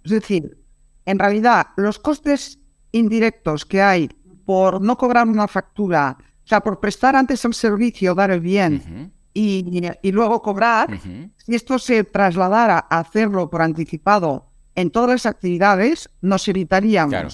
Es 0.03 0.11
decir, 0.11 0.57
en 1.05 1.19
realidad 1.19 1.67
los 1.77 1.99
costes 1.99 2.57
indirectos 2.91 3.65
que 3.65 3.81
hay 3.81 4.09
por 4.45 4.81
no 4.81 4.97
cobrar 4.97 5.27
una 5.27 5.47
factura, 5.47 6.17
o 6.19 6.47
sea, 6.47 6.61
por 6.61 6.79
prestar 6.79 7.15
antes 7.15 7.45
el 7.45 7.53
servicio, 7.53 8.15
dar 8.15 8.31
el 8.31 8.39
bien 8.41 9.11
y, 9.31 9.83
y 10.01 10.11
luego 10.11 10.41
cobrar, 10.41 10.99
si 11.37 11.53
esto 11.53 11.77
se 11.77 12.03
trasladara 12.03 12.87
a 12.89 12.99
hacerlo 12.99 13.47
por 13.51 13.61
anticipado 13.61 14.48
en 14.79 14.91
todas 14.91 15.09
las 15.09 15.25
actividades, 15.25 16.09
nos 16.21 16.47
evitaríamos 16.47 17.09
Claro. 17.11 17.29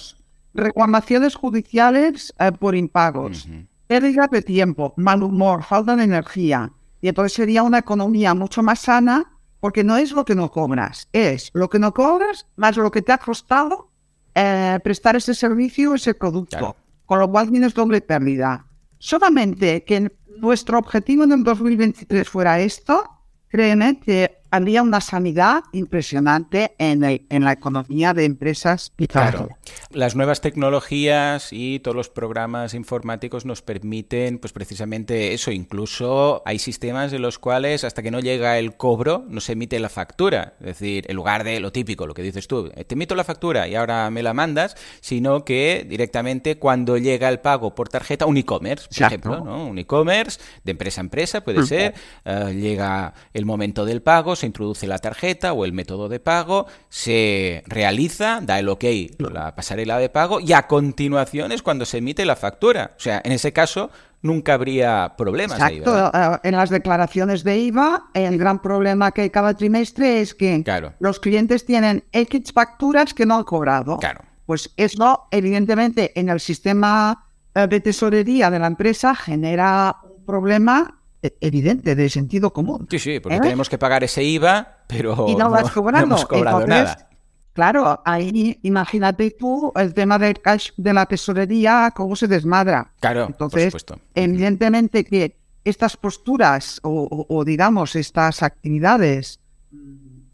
reclamaciones 0.54 1.34
judiciales 1.36 2.34
eh, 2.38 2.50
por 2.52 2.74
impagos, 2.74 3.46
Ujú. 3.46 3.66
pérdida 3.86 4.26
de 4.30 4.42
tiempo, 4.42 4.94
mal 4.96 5.22
humor, 5.22 5.62
falta 5.62 5.94
de 5.94 6.04
energía. 6.04 6.72
Y 7.00 7.08
entonces 7.08 7.34
sería 7.34 7.62
una 7.62 7.78
economía 7.78 8.34
mucho 8.34 8.62
más 8.62 8.80
sana 8.80 9.30
porque 9.60 9.84
no 9.84 9.96
es 9.96 10.10
lo 10.12 10.24
que 10.24 10.34
no 10.34 10.50
cobras, 10.50 11.08
es 11.12 11.50
lo 11.54 11.68
que 11.70 11.78
no 11.78 11.92
cobras 11.94 12.46
más 12.56 12.76
lo 12.76 12.90
que 12.90 13.02
te 13.02 13.12
ha 13.12 13.18
costado 13.18 13.90
eh, 14.34 14.78
prestar 14.82 15.14
ese 15.16 15.34
servicio 15.34 15.92
o 15.92 15.94
ese 15.94 16.14
producto. 16.14 16.58
Claro. 16.58 16.76
Con 17.06 17.20
lo 17.20 17.30
cual 17.30 17.50
tienes 17.50 17.72
doble 17.74 18.00
pérdida. 18.00 18.66
Solamente 18.98 19.84
que 19.84 20.10
nuestro 20.40 20.78
objetivo 20.78 21.22
en 21.24 21.32
el 21.32 21.44
2023 21.44 22.28
fuera 22.28 22.58
esto, 22.60 23.04
créeme 23.48 24.00
que 24.00 24.38
habría 24.56 24.82
una 24.82 25.00
sanidad 25.00 25.62
impresionante 25.72 26.74
en, 26.78 27.04
el- 27.04 27.26
en 27.30 27.44
la 27.44 27.52
economía 27.52 28.12
de 28.14 28.24
empresas 28.24 28.92
Claro. 29.08 29.48
Las 29.90 30.14
nuevas 30.16 30.40
tecnologías 30.40 31.48
y 31.52 31.78
todos 31.80 31.96
los 31.96 32.08
programas 32.10 32.74
informáticos 32.74 33.44
nos 33.44 33.62
permiten, 33.62 34.38
pues 34.38 34.52
precisamente 34.52 35.32
eso. 35.32 35.50
Incluso 35.50 36.42
hay 36.44 36.58
sistemas 36.58 37.12
en 37.12 37.22
los 37.22 37.38
cuales 37.38 37.84
hasta 37.84 38.02
que 38.02 38.10
no 38.10 38.20
llega 38.20 38.58
el 38.58 38.76
cobro 38.76 39.24
no 39.28 39.40
se 39.40 39.52
emite 39.52 39.78
la 39.80 39.88
factura. 39.88 40.54
Es 40.60 40.66
decir, 40.66 41.04
en 41.08 41.16
lugar 41.16 41.44
de 41.44 41.60
lo 41.60 41.72
típico, 41.72 42.06
lo 42.06 42.14
que 42.14 42.22
dices 42.22 42.46
tú, 42.48 42.70
eh, 42.74 42.84
te 42.84 42.94
emito 42.94 43.14
la 43.14 43.24
factura 43.24 43.68
y 43.68 43.74
ahora 43.74 44.10
me 44.10 44.22
la 44.22 44.34
mandas, 44.34 44.76
sino 45.00 45.44
que 45.44 45.86
directamente 45.88 46.58
cuando 46.58 46.96
llega 46.98 47.28
el 47.28 47.40
pago 47.40 47.74
por 47.74 47.88
tarjeta, 47.88 48.26
un 48.26 48.36
e-commerce, 48.36 48.86
por 48.88 48.92
Exacto. 48.94 49.06
ejemplo, 49.30 49.44
¿no? 49.44 49.66
Un 49.66 49.78
e-commerce 49.78 50.40
de 50.64 50.70
empresa 50.72 51.00
a 51.00 51.04
empresa 51.04 51.40
puede 51.42 51.62
ser. 51.64 51.94
eh, 52.24 52.54
llega 52.54 53.14
el 53.32 53.44
momento 53.46 53.84
del 53.84 54.02
pago, 54.02 54.36
se 54.46 54.48
introduce 54.48 54.86
la 54.86 54.98
tarjeta 54.98 55.52
o 55.52 55.64
el 55.64 55.72
método 55.72 56.08
de 56.08 56.20
pago, 56.20 56.66
se 56.88 57.64
realiza, 57.66 58.40
da 58.42 58.58
el 58.58 58.68
ok, 58.68 58.84
la 59.18 59.54
pasarela 59.54 59.98
de 59.98 60.08
pago 60.08 60.40
y 60.40 60.52
a 60.52 60.66
continuación 60.66 61.50
es 61.52 61.62
cuando 61.62 61.84
se 61.84 61.98
emite 61.98 62.24
la 62.24 62.36
factura. 62.36 62.92
O 62.96 63.00
sea, 63.00 63.20
en 63.24 63.32
ese 63.32 63.52
caso 63.52 63.90
nunca 64.22 64.54
habría 64.54 65.14
problemas 65.16 65.58
Exacto, 65.60 66.10
eh, 66.14 66.38
en 66.42 66.56
las 66.56 66.70
declaraciones 66.70 67.44
de 67.44 67.58
IVA, 67.58 68.06
el 68.14 68.38
gran 68.38 68.60
problema 68.62 69.12
que 69.12 69.22
hay 69.22 69.30
cada 69.30 69.54
trimestre 69.54 70.20
es 70.20 70.34
que 70.34 70.62
Claro. 70.62 70.94
los 71.00 71.20
clientes 71.20 71.64
tienen 71.64 72.04
X 72.12 72.52
facturas 72.52 73.14
que 73.14 73.26
no 73.26 73.36
han 73.36 73.44
cobrado. 73.44 73.98
Claro. 73.98 74.20
Pues 74.46 74.70
eso, 74.76 75.26
evidentemente, 75.32 76.12
en 76.18 76.28
el 76.28 76.40
sistema 76.40 77.26
eh, 77.54 77.66
de 77.66 77.80
tesorería 77.80 78.50
de 78.50 78.58
la 78.58 78.68
empresa 78.68 79.14
genera 79.14 79.96
un 80.04 80.24
problema 80.24 81.00
evidente 81.40 81.94
de 81.94 82.08
sentido 82.10 82.52
común. 82.52 82.86
Sí, 82.90 82.98
sí, 82.98 83.20
porque 83.20 83.36
¿Eh? 83.36 83.40
tenemos 83.40 83.68
que 83.68 83.78
pagar 83.78 84.04
ese 84.04 84.22
IVA, 84.22 84.78
pero 84.86 85.26
y 85.28 85.34
no, 85.36 85.50
vas 85.50 85.70
cobrando. 85.72 86.06
hemos 86.16 86.26
cobrado 86.26 86.60
Entonces, 86.60 86.84
nada. 86.96 87.08
Claro, 87.52 88.02
ahí 88.04 88.58
imagínate 88.62 89.30
tú 89.30 89.72
el 89.76 89.94
tema 89.94 90.18
del 90.18 90.40
cash 90.42 90.70
de 90.76 90.92
la 90.92 91.06
tesorería, 91.06 91.90
cómo 91.96 92.14
se 92.14 92.28
desmadra. 92.28 92.92
Claro, 93.00 93.22
por 93.22 93.30
Entonces, 93.30 93.64
supuesto. 93.66 93.98
evidentemente 94.14 95.04
que 95.04 95.38
estas 95.64 95.96
posturas 95.96 96.78
o, 96.82 96.90
o- 97.10 97.26
o, 97.34 97.44
digamos 97.44 97.96
estas 97.96 98.42
actividades 98.42 99.40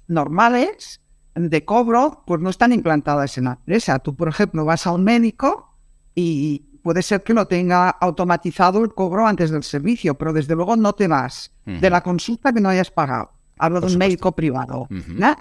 normales 0.09 1.01
de 1.35 1.65
cobro, 1.65 2.23
pues 2.27 2.41
no 2.41 2.51
están 2.51 2.73
implantadas 2.73 3.39
en 3.39 3.45
la 3.45 3.53
empresa. 3.53 3.99
Tú, 4.01 4.15
por 4.15 4.29
ejemplo, 4.29 4.65
vas 4.65 4.87
a 4.87 4.93
un 4.93 5.05
médico 5.05 5.75
y 6.15 6.67
puede 6.83 7.03
ser 7.03 7.23
que 7.23 7.35
lo 7.35 7.47
tenga 7.47 7.89
automatizado 7.89 8.83
el 8.83 8.93
cobro 8.93 9.27
antes 9.27 9.51
del 9.51 9.63
servicio, 9.63 10.15
pero 10.15 10.33
desde 10.33 10.55
luego 10.55 10.77
no 10.77 10.93
te 10.93 11.09
vas 11.09 11.53
de 11.65 11.91
la 11.91 12.03
consulta 12.03 12.53
que 12.53 12.61
no 12.61 12.69
hayas 12.69 12.91
pagado. 12.91 13.31
Hablo 13.59 13.77
Por 13.77 13.83
de 13.83 13.87
un 13.87 13.93
supuesto. 13.93 14.09
médico 14.11 14.33
privado. 14.33 14.87
¿no? 14.91 15.37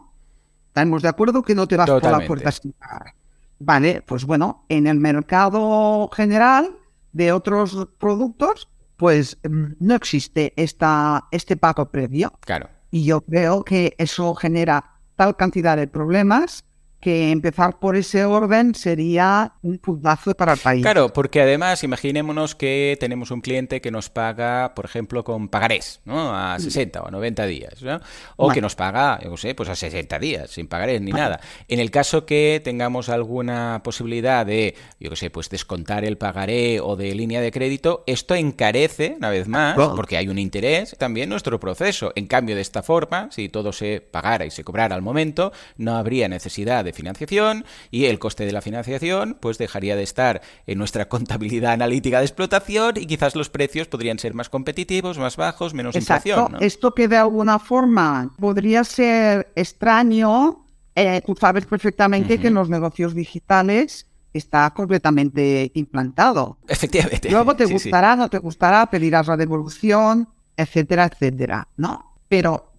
Estamos 0.67 1.01
de 1.01 1.09
acuerdo 1.09 1.41
que 1.41 1.55
no 1.55 1.67
te 1.67 1.77
vas 1.77 1.89
por 1.89 2.03
la 2.03 2.25
puerta 2.25 2.51
sin 2.51 2.71
pagar. 2.73 3.13
Vale, 3.59 4.01
pues 4.01 4.25
bueno, 4.25 4.65
en 4.69 4.87
el 4.87 4.99
mercado 4.99 6.09
general 6.13 6.77
de 7.11 7.31
otros 7.31 7.89
productos, 7.99 8.69
pues 8.97 9.37
mm, 9.43 9.73
no 9.79 9.95
existe 9.95 10.53
esta, 10.55 11.25
este 11.31 11.57
pago 11.57 11.89
previo. 11.89 12.33
Claro. 12.39 12.69
Y 12.89 13.03
yo 13.05 13.21
creo 13.21 13.63
que 13.63 13.95
eso 13.97 14.33
genera 14.35 14.93
tal 15.15 15.35
cantidad 15.35 15.77
de 15.77 15.87
problemas 15.87 16.63
que 17.01 17.31
empezar 17.31 17.79
por 17.79 17.95
ese 17.95 18.23
orden 18.25 18.75
sería 18.75 19.53
un 19.61 19.79
puntazo 19.79 20.33
para 20.35 20.53
el 20.53 20.59
país. 20.59 20.83
Claro, 20.83 21.11
porque 21.11 21.41
además 21.41 21.83
imaginémonos 21.83 22.55
que 22.55 22.95
tenemos 22.99 23.31
un 23.31 23.41
cliente 23.41 23.81
que 23.81 23.91
nos 23.91 24.09
paga, 24.09 24.73
por 24.75 24.85
ejemplo, 24.85 25.23
con 25.23 25.49
pagarés, 25.49 25.99
¿no? 26.05 26.35
A 26.35 26.59
60 26.59 27.01
o 27.01 27.07
a 27.07 27.11
90 27.11 27.45
días, 27.47 27.81
¿no? 27.81 27.99
O 28.37 28.49
que 28.49 28.61
nos 28.61 28.75
paga, 28.75 29.19
yo 29.23 29.31
qué 29.31 29.37
sé, 29.37 29.55
pues 29.55 29.69
a 29.69 29.75
60 29.75 30.19
días, 30.19 30.51
sin 30.51 30.67
pagarés 30.67 31.01
ni 31.01 31.11
nada. 31.11 31.41
En 31.67 31.79
el 31.79 31.91
caso 31.91 32.25
que 32.25 32.61
tengamos 32.63 33.09
alguna 33.09 33.81
posibilidad 33.83 34.45
de, 34.45 34.75
yo 34.99 35.09
qué 35.09 35.15
sé, 35.15 35.29
pues 35.29 35.49
descontar 35.49 36.05
el 36.05 36.17
pagaré 36.17 36.79
o 36.79 36.95
de 36.95 37.15
línea 37.15 37.41
de 37.41 37.51
crédito, 37.51 38.03
esto 38.05 38.35
encarece, 38.35 39.15
una 39.17 39.29
vez 39.29 39.47
más, 39.47 39.75
porque 39.95 40.17
hay 40.17 40.27
un 40.27 40.37
interés, 40.37 40.95
también 40.97 41.29
nuestro 41.29 41.59
proceso. 41.59 42.11
En 42.15 42.27
cambio, 42.27 42.55
de 42.55 42.61
esta 42.61 42.83
forma, 42.83 43.29
si 43.31 43.49
todo 43.49 43.73
se 43.73 44.01
pagara 44.01 44.45
y 44.45 44.51
se 44.51 44.63
cobrara 44.63 44.95
al 44.95 45.01
momento, 45.01 45.51
no 45.77 45.95
habría 45.95 46.27
necesidad 46.27 46.85
de 46.85 46.90
financiación 46.93 47.65
y 47.89 48.05
el 48.05 48.19
coste 48.19 48.45
de 48.45 48.51
la 48.51 48.61
financiación 48.61 49.37
pues 49.39 49.57
dejaría 49.57 49.95
de 49.95 50.03
estar 50.03 50.41
en 50.67 50.77
nuestra 50.77 51.07
contabilidad 51.09 51.73
analítica 51.73 52.19
de 52.19 52.25
explotación 52.25 52.95
y 52.97 53.05
quizás 53.05 53.35
los 53.35 53.49
precios 53.49 53.87
podrían 53.87 54.19
ser 54.19 54.33
más 54.33 54.49
competitivos, 54.49 55.17
más 55.17 55.37
bajos, 55.37 55.73
menos 55.73 55.95
Exacto. 55.95 56.29
inflación. 56.29 56.51
¿no? 56.53 56.59
Esto 56.59 56.93
que 56.93 57.07
de 57.07 57.17
alguna 57.17 57.59
forma 57.59 58.33
podría 58.39 58.83
ser 58.83 59.51
extraño, 59.55 60.65
eh, 60.95 61.21
tú 61.25 61.35
sabes 61.39 61.65
perfectamente 61.65 62.39
que 62.39 62.47
en 62.47 62.53
los 62.55 62.69
negocios 62.69 63.13
digitales 63.15 64.07
está 64.33 64.69
completamente 64.71 65.71
implantado. 65.73 66.57
Efectivamente. 66.67 67.29
Luego 67.29 67.55
te 67.55 67.63
Sí, 67.65 67.67
sí. 67.69 67.73
gustará, 67.73 68.15
no 68.15 68.29
te 68.29 68.37
gustará, 68.37 68.89
pedirás 68.89 69.27
la 69.27 69.35
devolución, 69.37 70.29
etcétera, 70.55 71.05
etcétera, 71.11 71.67
¿no? 71.77 72.15
Pero 72.29 72.71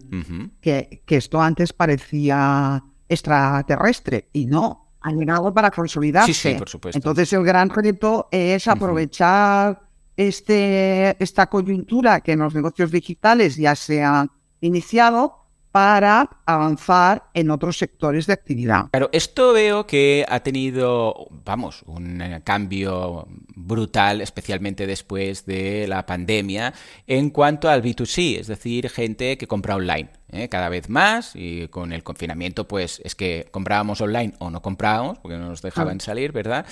que, 0.61 1.01
que 1.05 1.17
esto 1.17 1.41
antes 1.41 1.73
parecía 1.73 2.83
extraterrestre 3.13 4.29
y 4.33 4.45
no, 4.45 4.83
ha 5.01 5.11
llegado 5.11 5.53
para 5.53 5.71
consolidarse. 5.71 6.33
Sí, 6.33 6.49
sí, 6.49 6.55
por 6.55 6.69
supuesto. 6.69 6.97
Entonces 6.97 7.31
el 7.33 7.43
gran 7.43 7.69
reto 7.69 8.27
es 8.31 8.67
aprovechar 8.67 9.81
este, 10.15 11.21
esta 11.21 11.47
coyuntura 11.47 12.21
que 12.21 12.33
en 12.33 12.39
los 12.39 12.53
negocios 12.53 12.91
digitales 12.91 13.55
ya 13.55 13.75
se 13.75 14.03
ha 14.03 14.27
iniciado 14.61 15.43
para 15.73 16.29
avanzar 16.45 17.31
en 17.33 17.49
otros 17.49 17.79
sectores 17.79 18.27
de 18.27 18.33
actividad. 18.33 18.85
Pero 18.91 19.09
esto 19.11 19.53
veo 19.53 19.87
que 19.87 20.23
ha 20.29 20.41
tenido, 20.41 21.27
vamos, 21.43 21.81
un 21.87 22.21
cambio 22.43 23.27
brutal, 23.55 24.21
especialmente 24.21 24.85
después 24.85 25.47
de 25.47 25.87
la 25.87 26.05
pandemia, 26.05 26.75
en 27.07 27.31
cuanto 27.31 27.69
al 27.69 27.81
B2C, 27.81 28.39
es 28.39 28.47
decir, 28.47 28.87
gente 28.87 29.35
que 29.39 29.47
compra 29.47 29.75
online. 29.75 30.11
¿Eh? 30.33 30.49
cada 30.49 30.69
vez 30.69 30.89
más 30.89 31.31
y 31.35 31.67
con 31.69 31.93
el 31.93 32.03
confinamiento 32.03 32.67
pues 32.67 33.01
es 33.03 33.15
que 33.15 33.47
comprábamos 33.51 34.01
online 34.01 34.33
o 34.39 34.49
no 34.49 34.61
comprábamos 34.61 35.19
porque 35.19 35.37
no 35.37 35.49
nos 35.49 35.61
dejaban 35.61 35.97
ah. 36.01 36.03
salir, 36.03 36.31
¿verdad? 36.31 36.65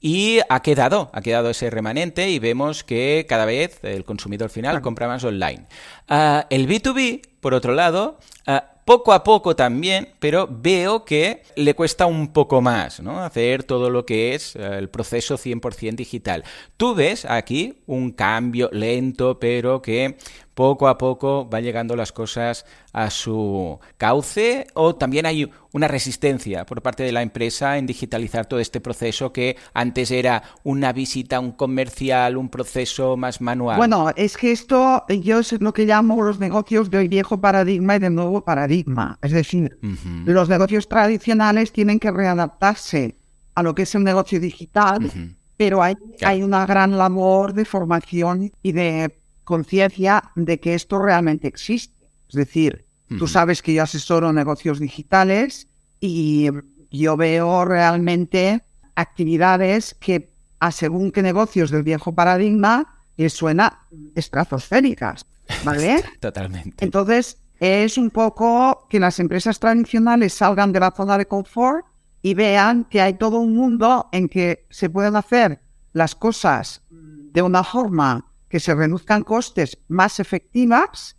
Y 0.00 0.40
ha 0.48 0.60
quedado, 0.60 1.10
ha 1.12 1.20
quedado 1.20 1.50
ese 1.50 1.70
remanente 1.70 2.30
y 2.30 2.38
vemos 2.38 2.84
que 2.84 3.26
cada 3.28 3.44
vez 3.44 3.80
el 3.82 4.04
consumidor 4.04 4.50
final 4.50 4.80
compra 4.80 5.08
más 5.08 5.24
online. 5.24 5.66
Ah, 6.08 6.46
el 6.50 6.68
B2B, 6.68 7.22
por 7.40 7.54
otro 7.54 7.74
lado, 7.74 8.18
ah, 8.46 8.75
poco 8.86 9.12
a 9.12 9.24
poco 9.24 9.56
también, 9.56 10.10
pero 10.20 10.48
veo 10.48 11.04
que 11.04 11.42
le 11.56 11.74
cuesta 11.74 12.06
un 12.06 12.32
poco 12.32 12.60
más, 12.60 13.00
¿no? 13.00 13.18
Hacer 13.18 13.64
todo 13.64 13.90
lo 13.90 14.06
que 14.06 14.34
es 14.34 14.54
eh, 14.54 14.78
el 14.78 14.88
proceso 14.88 15.36
100% 15.36 15.96
digital. 15.96 16.44
Tú 16.76 16.94
ves 16.94 17.24
aquí 17.24 17.82
un 17.86 18.12
cambio 18.12 18.70
lento, 18.72 19.40
pero 19.40 19.82
que 19.82 20.16
poco 20.54 20.86
a 20.86 20.98
poco 20.98 21.50
va 21.50 21.60
llegando 21.60 21.96
las 21.96 22.12
cosas 22.12 22.64
a 22.92 23.10
su 23.10 23.78
cauce 23.98 24.68
o 24.74 24.94
también 24.94 25.26
hay 25.26 25.50
una 25.76 25.88
resistencia 25.88 26.64
por 26.64 26.80
parte 26.80 27.02
de 27.02 27.12
la 27.12 27.20
empresa 27.20 27.76
en 27.76 27.84
digitalizar 27.84 28.46
todo 28.46 28.60
este 28.60 28.80
proceso 28.80 29.30
que 29.30 29.58
antes 29.74 30.10
era 30.10 30.42
una 30.64 30.94
visita, 30.94 31.38
un 31.38 31.52
comercial, 31.52 32.38
un 32.38 32.48
proceso 32.48 33.18
más 33.18 33.42
manual. 33.42 33.76
Bueno, 33.76 34.10
es 34.16 34.38
que 34.38 34.52
esto 34.52 35.04
yo 35.08 35.40
es 35.40 35.60
lo 35.60 35.74
que 35.74 35.84
llamo 35.84 36.22
los 36.22 36.38
negocios 36.38 36.90
de 36.90 37.06
viejo 37.08 37.42
paradigma 37.42 37.96
y 37.96 37.98
de 37.98 38.08
nuevo 38.08 38.42
paradigma. 38.42 39.18
Es 39.20 39.32
decir, 39.32 39.78
los 40.24 40.48
negocios 40.48 40.88
tradicionales 40.88 41.72
tienen 41.72 42.00
que 42.00 42.10
readaptarse 42.10 43.18
a 43.54 43.62
lo 43.62 43.74
que 43.74 43.82
es 43.82 43.94
el 43.94 44.02
negocio 44.02 44.40
digital, 44.40 45.10
pero 45.58 45.82
hay, 45.82 45.94
hay 46.22 46.42
una 46.42 46.64
gran 46.64 46.96
labor 46.96 47.52
de 47.52 47.66
formación 47.66 48.50
y 48.62 48.72
de 48.72 49.20
conciencia 49.44 50.32
de 50.36 50.58
que 50.58 50.72
esto 50.72 50.98
realmente 50.98 51.46
existe. 51.46 51.94
Es 52.30 52.34
decir, 52.34 52.85
tú 53.18 53.26
sabes 53.26 53.62
que 53.62 53.74
yo 53.74 53.82
asesoro 53.82 54.32
negocios 54.32 54.78
digitales 54.80 55.68
y 56.00 56.48
yo 56.90 57.16
veo 57.16 57.64
realmente 57.64 58.64
actividades 58.94 59.94
que 59.94 60.32
a 60.58 60.72
según 60.72 61.12
qué 61.12 61.22
negocios 61.22 61.70
del 61.70 61.82
viejo 61.82 62.14
paradigma 62.14 63.04
les 63.16 63.32
suena 63.32 63.86
estratosféricas, 64.14 65.26
¿vale? 65.64 66.02
Totalmente. 66.20 66.84
Entonces, 66.84 67.38
es 67.60 67.96
un 67.96 68.10
poco 68.10 68.86
que 68.90 69.00
las 69.00 69.18
empresas 69.18 69.58
tradicionales 69.58 70.34
salgan 70.34 70.72
de 70.72 70.80
la 70.80 70.90
zona 70.90 71.16
de 71.16 71.26
confort 71.26 71.86
y 72.22 72.34
vean 72.34 72.84
que 72.84 73.00
hay 73.00 73.14
todo 73.14 73.38
un 73.38 73.54
mundo 73.54 74.08
en 74.12 74.28
que 74.28 74.66
se 74.70 74.90
pueden 74.90 75.16
hacer 75.16 75.60
las 75.92 76.14
cosas 76.14 76.82
de 76.90 77.42
una 77.42 77.64
forma 77.64 78.32
que 78.48 78.60
se 78.60 78.74
reduzcan 78.74 79.22
costes 79.22 79.78
más 79.88 80.20
efectivas 80.20 81.16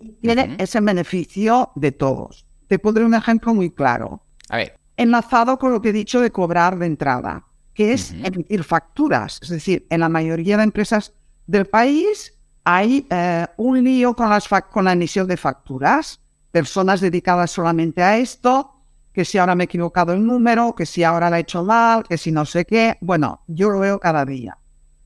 y 0.00 0.12
tiene 0.12 0.56
ese 0.58 0.80
beneficio 0.80 1.70
de 1.74 1.92
todos. 1.92 2.46
Te 2.66 2.78
pondré 2.78 3.04
un 3.04 3.14
ejemplo 3.14 3.54
muy 3.54 3.70
claro. 3.70 4.22
A 4.48 4.56
ver. 4.56 4.76
Enlazado 4.96 5.58
con 5.58 5.72
lo 5.72 5.80
que 5.80 5.90
he 5.90 5.92
dicho 5.92 6.20
de 6.20 6.30
cobrar 6.30 6.78
de 6.78 6.86
entrada, 6.86 7.46
que 7.74 7.92
es 7.92 8.12
emitir 8.12 8.64
facturas. 8.64 9.38
Es 9.42 9.48
decir, 9.48 9.86
en 9.90 10.00
la 10.00 10.08
mayoría 10.08 10.56
de 10.56 10.64
empresas 10.64 11.12
del 11.46 11.66
país 11.66 12.34
hay 12.64 13.06
eh, 13.10 13.46
un 13.56 13.82
lío 13.82 14.14
con, 14.14 14.28
las 14.28 14.48
con 14.70 14.84
la 14.84 14.92
emisión 14.92 15.26
de 15.26 15.36
facturas. 15.36 16.20
Personas 16.50 17.00
dedicadas 17.00 17.50
solamente 17.50 18.02
a 18.02 18.18
esto, 18.18 18.74
que 19.12 19.24
si 19.24 19.38
ahora 19.38 19.54
me 19.54 19.64
he 19.64 19.66
equivocado 19.66 20.12
el 20.12 20.24
número, 20.24 20.74
que 20.74 20.86
si 20.86 21.02
ahora 21.02 21.30
la 21.30 21.38
he 21.38 21.42
hecho 21.42 21.64
mal, 21.64 22.04
que 22.04 22.18
si 22.18 22.32
no 22.32 22.44
sé 22.44 22.64
qué. 22.64 22.98
Bueno, 23.00 23.42
yo 23.46 23.70
lo 23.70 23.80
veo 23.80 23.98
cada 23.98 24.24
día. 24.24 24.58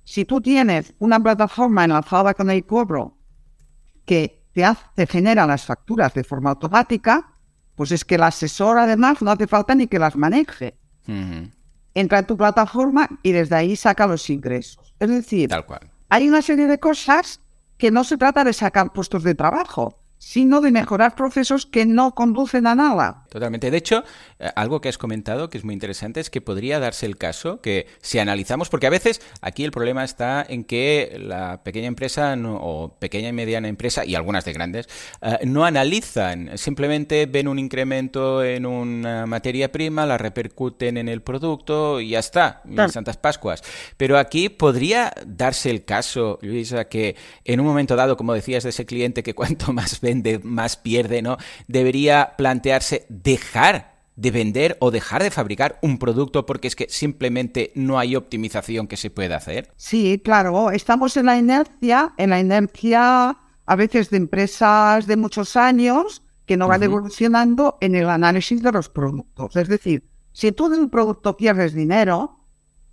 Si 0.05 0.25
tú 0.25 0.41
tienes 0.41 0.95
una 0.99 1.21
plataforma 1.21 1.85
enlazada 1.85 2.35
con 2.35 2.51
el 2.51 2.65
cobro 2.67 3.17
que 4.05 4.44
te, 4.55 4.65
hace, 4.65 5.07
genera 5.07 5.47
las 5.47 5.67
facturas 5.67 6.15
de 6.15 6.25
forma 6.25 6.51
automática, 6.51 7.33
pues 7.75 7.91
es 7.91 8.05
que 8.05 8.15
el 8.15 8.23
asesor 8.23 8.79
además 8.79 9.21
no 9.21 9.31
hace 9.31 9.47
falta 9.47 9.75
ni 9.75 9.89
que 9.89 9.99
las 9.99 10.17
maneje. 10.17 10.79
Entra 11.93 12.21
en 12.21 12.27
tu 12.27 12.37
plataforma 12.37 13.09
y 13.23 13.33
desde 13.33 13.57
ahí 13.57 13.77
saca 13.77 14.07
los 14.07 14.31
ingresos. 14.31 14.95
Es 14.99 15.09
decir, 15.09 15.51
hay 16.09 16.29
una 16.29 16.41
serie 16.41 16.67
de 16.67 16.79
cosas 16.79 17.41
que 17.77 17.91
no 17.91 18.05
se 18.05 18.17
trata 18.17 18.45
de 18.45 18.53
sacar 18.53 18.93
puestos 18.93 19.25
de 19.25 19.35
trabajo, 19.35 19.99
sino 20.25 20.63
de 20.63 20.71
mejorar 20.71 21.15
procesos 21.15 21.67
que 21.67 21.85
no 21.85 22.15
conducen 22.15 22.67
a 22.67 22.75
nada. 22.75 23.25
Totalmente. 23.29 23.71
De 23.71 23.77
hecho, 23.77 24.05
eh, 24.39 24.51
algo 24.57 24.81
que 24.81 24.89
has 24.89 24.97
comentado 24.97 25.51
que 25.51 25.59
es 25.59 25.65
muy 25.65 25.75
interesante 25.75 26.19
es 26.19 26.31
que 26.31 26.41
podría 26.41 26.81
darse 26.81 27.05
el 27.05 27.19
caso 27.19 27.61
que 27.61 27.87
si 28.01 28.19
analizamos, 28.19 28.71
porque 28.71 28.87
a 28.87 28.91
veces 28.91 29.21
aquí 29.43 29.65
el 29.65 29.71
problema 29.71 30.03
está 30.03 30.45
en 30.49 30.65
que 30.65 31.19
la 31.21 31.63
pequeña 31.63 31.89
empresa 31.89 32.35
o 32.43 32.97
pequeña 32.99 33.29
y 33.29 33.33
mediana 33.33 33.69
empresa 33.69 34.07
y 34.07 34.15
algunas 34.15 34.47
de 34.47 34.55
grandes 34.55 34.89
eh, 35.21 35.41
no 35.45 35.67
analizan, 35.67 36.57
simplemente 36.57 37.27
ven 37.27 37.47
un 37.47 37.59
incremento 37.59 38.43
en 38.43 38.65
una 38.65 39.27
materia 39.27 39.71
prima, 39.71 40.07
la 40.07 40.17
repercuten 40.17 40.97
en 40.97 41.11
el 41.11 41.21
producto 41.21 42.01
y 42.01 42.11
ya 42.11 42.21
está, 42.21 42.63
en 42.67 42.89
Santas 42.89 43.19
Pascuas. 43.19 43.63
Pero 43.99 44.17
aquí 44.17 44.49
podría 44.49 45.13
darse 45.27 45.71
el 45.71 45.85
caso, 45.85 46.39
Luisa, 46.41 46.87
que 46.87 47.15
en 47.45 47.61
un 47.61 47.67
momento 47.67 47.95
dado, 47.95 48.17
como 48.17 48.33
decías 48.33 48.65
de 48.65 48.71
ese 48.71 48.87
cliente 48.87 49.23
que 49.23 49.35
cuanto 49.35 49.73
más 49.75 50.01
vende, 50.01 50.14
más 50.43 50.77
pierde, 50.77 51.23
¿no? 51.23 51.37
Debería 51.69 52.35
plantearse 52.37 53.07
dejar 53.09 53.95
de 54.17 54.31
vender 54.31 54.77
o 54.81 54.91
dejar 54.91 55.23
de 55.23 55.31
fabricar 55.31 55.79
un 55.83 55.99
producto 55.99 56.47
porque 56.47 56.69
es 56.69 56.77
que 56.77 56.87
simplemente 56.89 57.73
no 57.75 57.99
hay 57.99 58.17
optimización 58.17 58.87
que 58.87 58.97
se 58.97 59.11
pueda 59.11 59.37
hacer? 59.37 59.73
Sí, 59.77 60.21
claro, 60.23 60.71
estamos 60.71 61.17
en 61.17 61.27
la 61.27 61.37
inercia, 61.37 62.15
en 62.17 62.31
la 62.31 62.41
inercia 62.41 63.37
a 63.67 63.77
veces 63.77 64.11
de 64.11 64.19
empresas 64.19 65.07
de 65.07 65.17
muchos 65.17 65.57
años 65.57 66.23
que 66.47 66.57
no 66.57 66.69
van 66.69 66.83
evolucionando 66.83 67.79
en 67.81 67.95
el 67.95 68.09
análisis 68.09 68.63
de 68.63 68.71
los 68.71 68.89
productos. 68.89 69.57
Es 69.57 69.69
decir, 69.69 70.05
si 70.33 70.53
tú 70.53 70.69
de 70.69 70.79
un 70.79 70.91
producto 70.91 71.37
pierdes 71.37 71.73
dinero, 71.73 72.41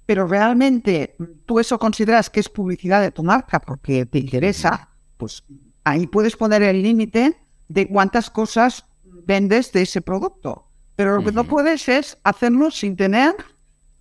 pero 0.05 0.25
realmente 0.25 1.15
tú 1.45 1.59
eso 1.59 1.77
consideras 1.77 2.29
que 2.29 2.39
es 2.39 2.49
publicidad 2.49 3.01
de 3.01 3.11
tu 3.11 3.23
marca 3.23 3.59
porque 3.59 4.05
te 4.05 4.19
interesa, 4.19 4.89
pues 5.17 5.43
ahí 5.83 6.07
puedes 6.07 6.35
poner 6.35 6.63
el 6.63 6.81
límite 6.81 7.37
de 7.67 7.87
cuántas 7.87 8.29
cosas 8.29 8.85
vendes 9.03 9.71
de 9.71 9.83
ese 9.83 10.01
producto. 10.01 10.67
Pero 10.95 11.17
lo 11.17 11.23
que 11.23 11.31
no 11.31 11.45
puedes 11.45 11.87
es 11.89 12.17
hacerlo 12.23 12.69
sin 12.69 12.95
tener 12.95 13.35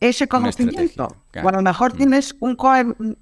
ese 0.01 0.27
conocimiento. 0.27 1.09
O 1.43 1.49
a 1.49 1.53
lo 1.53 1.62
mejor 1.62 1.93
tienes 1.93 2.35
un 2.40 2.57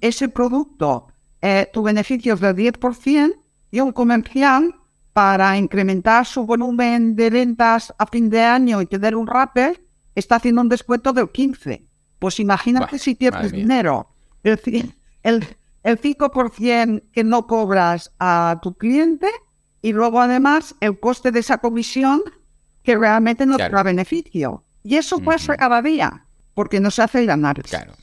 ese 0.01 0.29
producto, 0.29 1.07
eh, 1.41 1.69
tu 1.71 1.83
beneficio 1.83 2.33
es 2.33 2.39
del 2.39 2.55
10% 2.55 3.35
y 3.71 3.79
un 3.79 3.91
comercial 3.91 4.75
para 5.13 5.57
incrementar 5.57 6.25
su 6.25 6.45
volumen 6.45 7.15
de 7.15 7.29
ventas 7.29 7.93
a 7.97 8.05
fin 8.07 8.29
de 8.29 8.41
año 8.41 8.81
y 8.81 8.85
tener 8.85 9.15
un 9.15 9.27
rapper 9.27 9.81
está 10.15 10.35
haciendo 10.35 10.61
un 10.61 10.69
descuento 10.69 11.13
del 11.13 11.27
15%. 11.27 11.81
Pues 12.19 12.39
imagínate 12.39 12.99
si 12.99 13.15
pierdes 13.15 13.51
dinero. 13.51 14.09
El, 14.43 15.57
el 15.83 15.99
5% 15.99 17.03
que 17.11 17.23
no 17.23 17.47
cobras 17.47 18.11
a 18.19 18.59
tu 18.61 18.75
cliente 18.75 19.29
y 19.81 19.93
luego 19.93 20.21
además 20.21 20.75
el 20.81 20.99
coste 20.99 21.31
de 21.31 21.39
esa 21.39 21.59
comisión 21.59 22.21
que 22.83 22.97
realmente 22.97 23.45
no 23.45 23.57
te 23.57 23.69
da 23.69 23.83
beneficio. 23.83 24.63
Y 24.83 24.95
eso 24.95 25.19
ser 25.37 25.57
cada 25.57 25.81
día, 25.81 26.25
porque 26.53 26.79
no 26.79 26.91
se 26.91 27.01
hace 27.01 27.19
el 27.19 27.29
análisis. 27.29 27.69
Claro. 27.69 27.93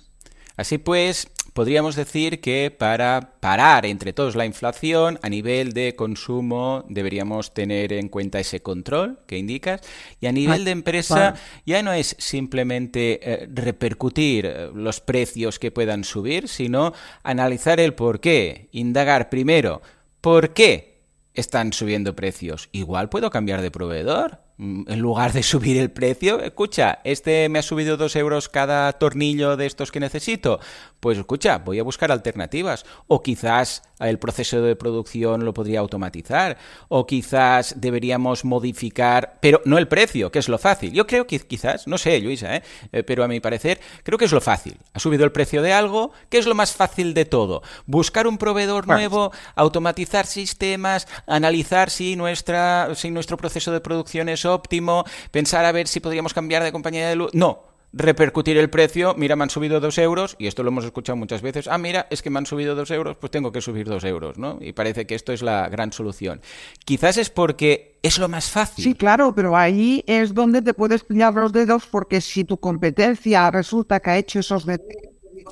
Así 0.57 0.79
pues, 0.79 1.29
podríamos 1.57 1.97
decir 1.97 2.43
que 2.43 2.71
para 2.71 3.33
parar 3.41 3.87
entre 3.87 4.13
todos 4.13 4.37
la 4.37 4.45
inflación 4.45 5.19
a 5.23 5.31
nivel 5.31 5.73
de 5.73 5.97
consumo 5.97 6.85
deberíamos 6.87 7.55
tener 7.55 7.95
en 7.95 8.11
cuenta 8.11 8.39
ese 8.39 8.61
control 8.61 9.21
que 9.27 9.39
indicas 9.39 9.81
y 10.21 10.27
a 10.27 10.33
nivel 10.33 10.67
de 10.67 10.73
empresa 10.73 11.35
ya 11.65 11.83
no 11.83 11.95
es 11.95 12.15
simplemente 12.19 13.21
eh, 13.23 13.49
repercutir 13.51 14.45
eh, 14.45 14.71
los 14.75 15.01
precios 15.01 15.59
que 15.59 15.71
puedan 15.71 16.05
subir, 16.05 16.49
sino 16.49 16.93
analizar 17.23 17.81
el 17.81 17.95
por 17.95 18.21
qué, 18.21 18.69
indagar 18.73 19.31
primero 19.31 19.81
por 20.21 20.53
qué 20.53 21.01
están 21.33 21.73
subiendo 21.73 22.15
precios. 22.15 22.69
Igual 22.73 23.09
puedo 23.09 23.31
cambiar 23.31 23.63
de 23.63 23.71
proveedor 23.71 24.46
en 24.59 24.99
lugar 24.99 25.33
de 25.33 25.43
subir 25.43 25.77
el 25.79 25.91
precio, 25.91 26.41
escucha, 26.41 27.01
este 27.05 27.49
me 27.49 27.59
ha 27.59 27.63
subido 27.63 27.97
dos 27.97 28.17
euros 28.17 28.49
cada 28.49 28.93
tornillo 28.95 29.57
de 29.57 29.67
estos 29.67 29.93
que 29.93 30.01
necesito. 30.01 30.61
Pues 31.01 31.19
escucha, 31.19 31.59
voy 31.59 31.79
a 31.79 31.83
buscar 31.83 32.11
alternativas. 32.11 32.85
O 33.07 33.23
quizás 33.23 33.83
el 34.01 34.19
proceso 34.19 34.61
de 34.63 34.77
producción 34.77 35.45
lo 35.45 35.55
podría 35.55 35.81
automatizar. 35.81 36.59
O 36.89 37.07
quizás 37.07 37.75
deberíamos 37.81 38.45
modificar, 38.45 39.39
pero 39.41 39.61
no 39.65 39.79
el 39.79 39.89
precio, 39.89 40.31
que 40.31 40.39
es 40.39 40.49
lo 40.49 40.59
fácil. 40.59 40.93
Yo 40.93 41.07
creo 41.07 41.27
que 41.27 41.39
quizás, 41.41 41.87
no 41.87 41.99
sé, 41.99 42.21
Luisa, 42.21 42.57
¿eh? 42.57 42.63
Eh, 42.93 43.03
pero 43.03 43.25
a 43.25 43.29
mi 43.29 43.41
parecer, 43.41 43.81
creo 44.03 44.19
que 44.19 44.27
es 44.27 44.33
lo 44.33 44.41
fácil. 44.41 44.77
Ha 44.93 44.99
subido 44.99 45.25
el 45.25 45.33
precio 45.33 45.63
de 45.63 45.73
algo, 45.73 46.13
que 46.29 46.39
es 46.39 46.47
lo 46.47 46.55
más 46.55 46.75
fácil 46.75 47.15
de 47.15 47.25
todo. 47.25 47.63
Buscar 47.87 48.27
un 48.27 48.39
proveedor 48.39 48.87
nuevo, 48.87 49.33
automatizar 49.55 50.27
sistemas, 50.27 51.09
analizar 51.27 51.91
si, 51.91 52.17
nuestra, 52.17 52.95
si 52.95 53.11
nuestro 53.11 53.37
proceso 53.37 53.73
de 53.73 53.81
producción 53.81 54.29
es 54.29 54.45
óptimo, 54.45 55.05
pensar 55.31 55.65
a 55.65 55.73
ver 55.73 55.89
si 55.89 56.01
podríamos 56.01 56.35
cambiar 56.35 56.63
de 56.63 56.73
compañía 56.73 57.09
de 57.09 57.17
luz. 57.17 57.31
No, 57.33 57.76
repercutir 57.97 58.59
el 58.59 58.69
precio, 58.69 59.15
mira, 59.17 59.37
me 59.37 59.45
han 59.45 59.51
subido 59.51 59.81
dos 59.81 59.97
euros, 59.97 60.37
y 60.39 60.47
esto 60.47 60.63
lo 60.63 60.69
hemos 60.69 60.85
escuchado 60.85 61.17
muchas 61.17 61.41
veces, 61.41 61.67
ah, 61.67 61.79
mira, 61.79 62.07
es 62.11 62.21
que 62.21 62.29
me 62.29 62.39
han 62.39 62.47
subido 62.47 62.75
dos 62.75 62.91
euros, 62.91 63.17
pues 63.17 63.31
tengo 63.31 63.53
que 63.53 63.63
subir 63.63 63.89
dos 63.89 64.05
euros, 64.05 64.37
¿no? 64.37 64.59
Y 64.61 64.73
parece 64.73 65.07
que 65.07 65.15
esto 65.15 65.33
es 65.33 65.41
la 65.41 65.69
gran 65.71 65.93
solución. 65.93 66.43
Quizás 66.85 67.17
es 67.17 67.31
porque 67.31 67.99
es 68.03 68.19
lo 68.19 68.29
más 68.29 68.51
fácil. 68.51 68.85
Sí, 68.85 68.95
claro, 68.95 69.35
pero 69.35 69.57
ahí 69.57 70.05
es 70.07 70.35
donde 70.35 70.61
te 70.61 70.75
puedes 70.75 71.05
pillar 71.05 71.33
los 71.35 71.53
dedos, 71.53 71.87
porque 71.87 72.21
si 72.21 72.45
tu 72.45 72.59
competencia 72.59 73.51
resulta 73.51 74.01
que 74.01 74.11
ha 74.11 74.19
hecho 74.19 74.41
esos 74.41 74.67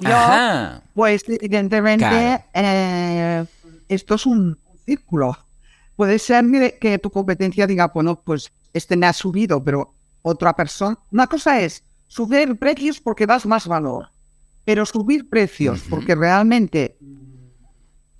Ajá. 0.05 0.83
pues 0.93 1.25
evidentemente 1.29 2.45
eh, 2.53 3.45
esto 3.89 4.15
es 4.17 4.27
un 4.27 4.59
círculo. 4.85 5.39
Puede 5.97 6.19
ser 6.19 6.45
que 6.79 6.99
tu 6.99 7.11
competencia 7.11 7.67
diga, 7.67 7.89
bueno, 7.95 8.21
pues 8.21 8.53
este 8.73 8.97
me 8.97 9.07
ha 9.07 9.13
subido, 9.13 9.63
pero 9.63 9.95
otra 10.23 10.55
persona. 10.55 10.99
Una 11.13 11.27
cosa 11.27 11.61
es 11.61 11.85
subir 12.15 12.57
precios 12.57 13.01
porque 13.01 13.27
das 13.27 13.45
más 13.45 13.67
valor, 13.67 14.09
pero 14.65 14.87
subir 14.87 15.29
precios 15.29 15.83
porque 15.91 16.15
realmente 16.15 16.97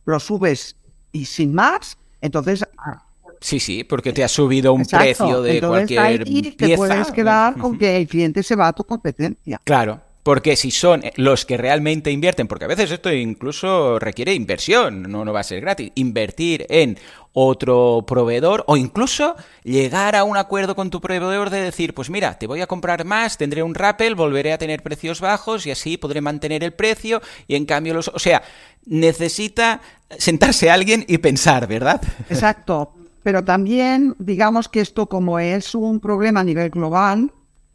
lo 0.05 0.19
subes 0.19 0.77
y 1.13 1.25
sin 1.27 1.55
más, 1.55 1.97
entonces. 2.21 2.67
Ah, 2.77 3.07
sí, 3.41 3.61
sí, 3.61 3.85
porque 3.85 4.13
te 4.13 4.25
ha 4.25 4.29
subido 4.29 4.73
un 4.73 4.85
precio 4.85 5.41
de 5.43 5.61
cualquier 5.61 6.01
ahí 6.01 6.43
te 6.43 6.77
puedes 6.77 7.13
quedar 7.13 7.57
con 7.57 7.79
que 7.79 7.97
el 7.97 8.09
cliente 8.09 8.43
se 8.43 8.57
va 8.57 8.67
a 8.67 8.73
tu 8.73 8.83
competencia. 8.83 9.61
Claro, 9.63 10.01
porque 10.25 10.57
si 10.57 10.71
son 10.71 11.03
los 11.17 11.45
que 11.45 11.59
realmente 11.59 12.11
invierten, 12.11 12.49
porque 12.49 12.65
a 12.65 12.69
veces 12.69 12.91
esto 12.91 13.13
incluso 13.13 13.99
requiere 13.99 14.35
inversión, 14.35 15.03
no, 15.03 15.25
no 15.25 15.33
va 15.35 15.41
a 15.41 15.45
ser 15.45 15.61
gratis, 15.61 15.93
invertir 15.95 16.67
en 16.71 16.99
otro 17.35 18.05
proveedor 18.07 18.65
o 18.67 18.79
incluso 18.79 19.37
llegar 19.65 20.17
a 20.17 20.25
un 20.25 20.39
acuerdo 20.39 20.75
con 20.75 20.89
tu 20.89 21.03
proveedor 21.03 21.51
de 21.51 21.61
decir, 21.61 21.93
pues 21.93 22.09
mira, 22.09 22.39
te 22.39 22.47
voy 22.47 22.63
a 22.63 22.67
comprar 22.67 23.05
más, 23.05 23.37
tendré 23.37 23.63
un 23.63 23.75
rappel, 23.75 24.15
volveré 24.15 24.55
a 24.55 24.59
tener 24.59 24.83
precios 24.83 25.21
bajos 25.21 25.67
y 25.67 25.71
así 25.71 25.99
podré 25.99 26.23
mantener 26.23 26.65
el 26.65 26.73
precio 26.73 27.21
y 27.47 27.57
en 27.57 27.67
cambio 27.67 27.93
los... 27.93 28.09
O 28.09 28.19
sea, 28.19 28.43
necesita 28.87 29.83
sentarse 30.19 30.71
alguien 30.71 31.05
y 31.07 31.19
pensar, 31.19 31.67
¿verdad? 31.67 32.01
Exacto. 32.31 32.95
Pero 33.23 33.45
también, 33.45 34.15
digamos 34.19 34.69
que 34.69 34.81
esto 34.81 35.07
como 35.07 35.39
es 35.39 35.75
un 35.75 36.01
problema 36.01 36.41
a 36.41 36.45
nivel 36.45 36.71
global, 36.71 37.33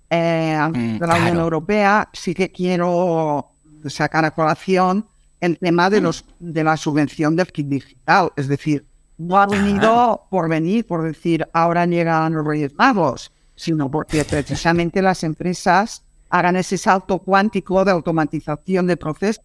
eh, 0.10 0.58
mm, 0.74 0.98
de 0.98 1.08
la 1.08 1.16
Unión 1.16 1.38
Europea, 1.38 2.10
sí 2.14 2.34
que 2.34 2.52
quiero 2.52 3.52
sacar 3.86 4.26
a 4.26 4.32
colación 4.32 5.08
el 5.40 5.58
tema 5.58 5.90
de, 5.90 6.02
mm. 6.02 6.04
los, 6.04 6.26
de 6.40 6.64
la 6.64 6.78
subvención 6.78 7.36
del 7.36 7.48
kit 7.48 7.68
digital. 7.68 8.32
Es 8.36 8.48
decir, 8.48 8.86
no 9.18 9.38
ha 9.38 9.46
venido 9.46 10.28
por 10.30 10.50
venir, 10.50 10.88
por 10.88 11.04
decir, 11.04 11.48
ahora 11.54 11.86
llegan 11.86 12.34
los 12.34 12.46
Reyes 12.46 12.74
Magos, 12.76 13.32
sino 13.56 13.92
porque 13.92 14.24
precisamente 14.24 15.02
las 15.02 15.24
empresas 15.24 16.04
hagan 16.30 16.56
ese 16.56 16.78
salto 16.78 17.20
cuántico 17.20 17.84
de 17.84 17.92
automatización 17.92 18.88
de 18.88 18.98
procesos, 18.98 19.44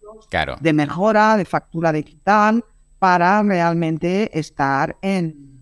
de 0.61 0.73
mejora, 0.73 1.35
de 1.35 1.45
factura 1.45 1.91
digital, 1.91 2.63
para 2.99 3.43
realmente 3.43 4.37
estar 4.37 4.95
en, 5.01 5.59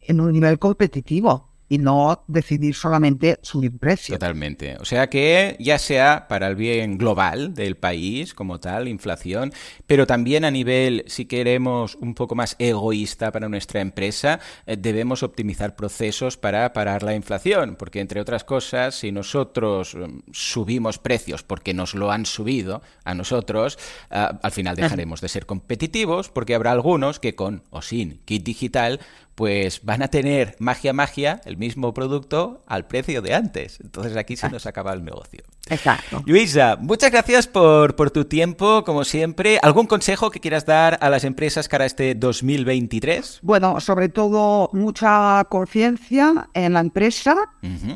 en 0.00 0.20
un 0.20 0.32
nivel 0.32 0.58
competitivo 0.58 1.47
y 1.68 1.78
no 1.78 2.24
decidir 2.26 2.74
solamente 2.74 3.38
subir 3.42 3.76
precio. 3.78 4.14
Totalmente. 4.14 4.76
O 4.80 4.84
sea 4.84 5.08
que 5.08 5.56
ya 5.58 5.78
sea 5.78 6.26
para 6.28 6.48
el 6.48 6.56
bien 6.56 6.98
global 6.98 7.54
del 7.54 7.76
país 7.76 8.34
como 8.34 8.58
tal, 8.58 8.88
inflación, 8.88 9.52
pero 9.86 10.06
también 10.06 10.44
a 10.44 10.50
nivel, 10.50 11.04
si 11.06 11.26
queremos, 11.26 11.96
un 11.96 12.14
poco 12.14 12.34
más 12.34 12.56
egoísta 12.58 13.32
para 13.32 13.48
nuestra 13.48 13.80
empresa, 13.80 14.40
eh, 14.66 14.76
debemos 14.76 15.22
optimizar 15.22 15.76
procesos 15.76 16.36
para 16.36 16.72
parar 16.72 17.02
la 17.02 17.14
inflación, 17.14 17.76
porque 17.76 18.00
entre 18.00 18.20
otras 18.20 18.44
cosas, 18.44 18.94
si 18.94 19.12
nosotros 19.12 19.94
mm, 19.94 20.30
subimos 20.32 20.98
precios 20.98 21.42
porque 21.42 21.74
nos 21.74 21.94
lo 21.94 22.10
han 22.10 22.26
subido 22.26 22.82
a 23.04 23.14
nosotros, 23.14 23.78
ah, 24.10 24.38
al 24.42 24.52
final 24.52 24.76
dejaremos 24.76 25.20
de 25.20 25.28
ser 25.28 25.46
competitivos 25.46 26.30
porque 26.30 26.54
habrá 26.54 26.72
algunos 26.72 27.20
que 27.20 27.34
con 27.34 27.62
o 27.70 27.82
sin 27.82 28.18
kit 28.24 28.44
digital 28.44 29.00
pues 29.38 29.84
van 29.84 30.02
a 30.02 30.08
tener 30.08 30.56
magia 30.58 30.92
magia 30.92 31.40
el 31.44 31.56
mismo 31.56 31.94
producto 31.94 32.64
al 32.66 32.88
precio 32.88 33.22
de 33.22 33.36
antes. 33.36 33.78
Entonces 33.80 34.16
aquí 34.16 34.34
se 34.34 34.50
nos 34.50 34.66
acaba 34.66 34.92
el 34.92 35.04
negocio. 35.04 35.44
Exacto. 35.70 36.24
Luisa, 36.26 36.76
muchas 36.80 37.12
gracias 37.12 37.46
por, 37.46 37.94
por 37.94 38.10
tu 38.10 38.24
tiempo, 38.24 38.82
como 38.82 39.04
siempre. 39.04 39.60
¿Algún 39.62 39.86
consejo 39.86 40.32
que 40.32 40.40
quieras 40.40 40.66
dar 40.66 40.98
a 41.00 41.08
las 41.08 41.22
empresas 41.22 41.68
para 41.68 41.86
este 41.86 42.16
2023? 42.16 43.38
Bueno, 43.42 43.78
sobre 43.78 44.08
todo 44.08 44.70
mucha 44.72 45.46
conciencia 45.48 46.50
en 46.52 46.72
la 46.72 46.80
empresa, 46.80 47.36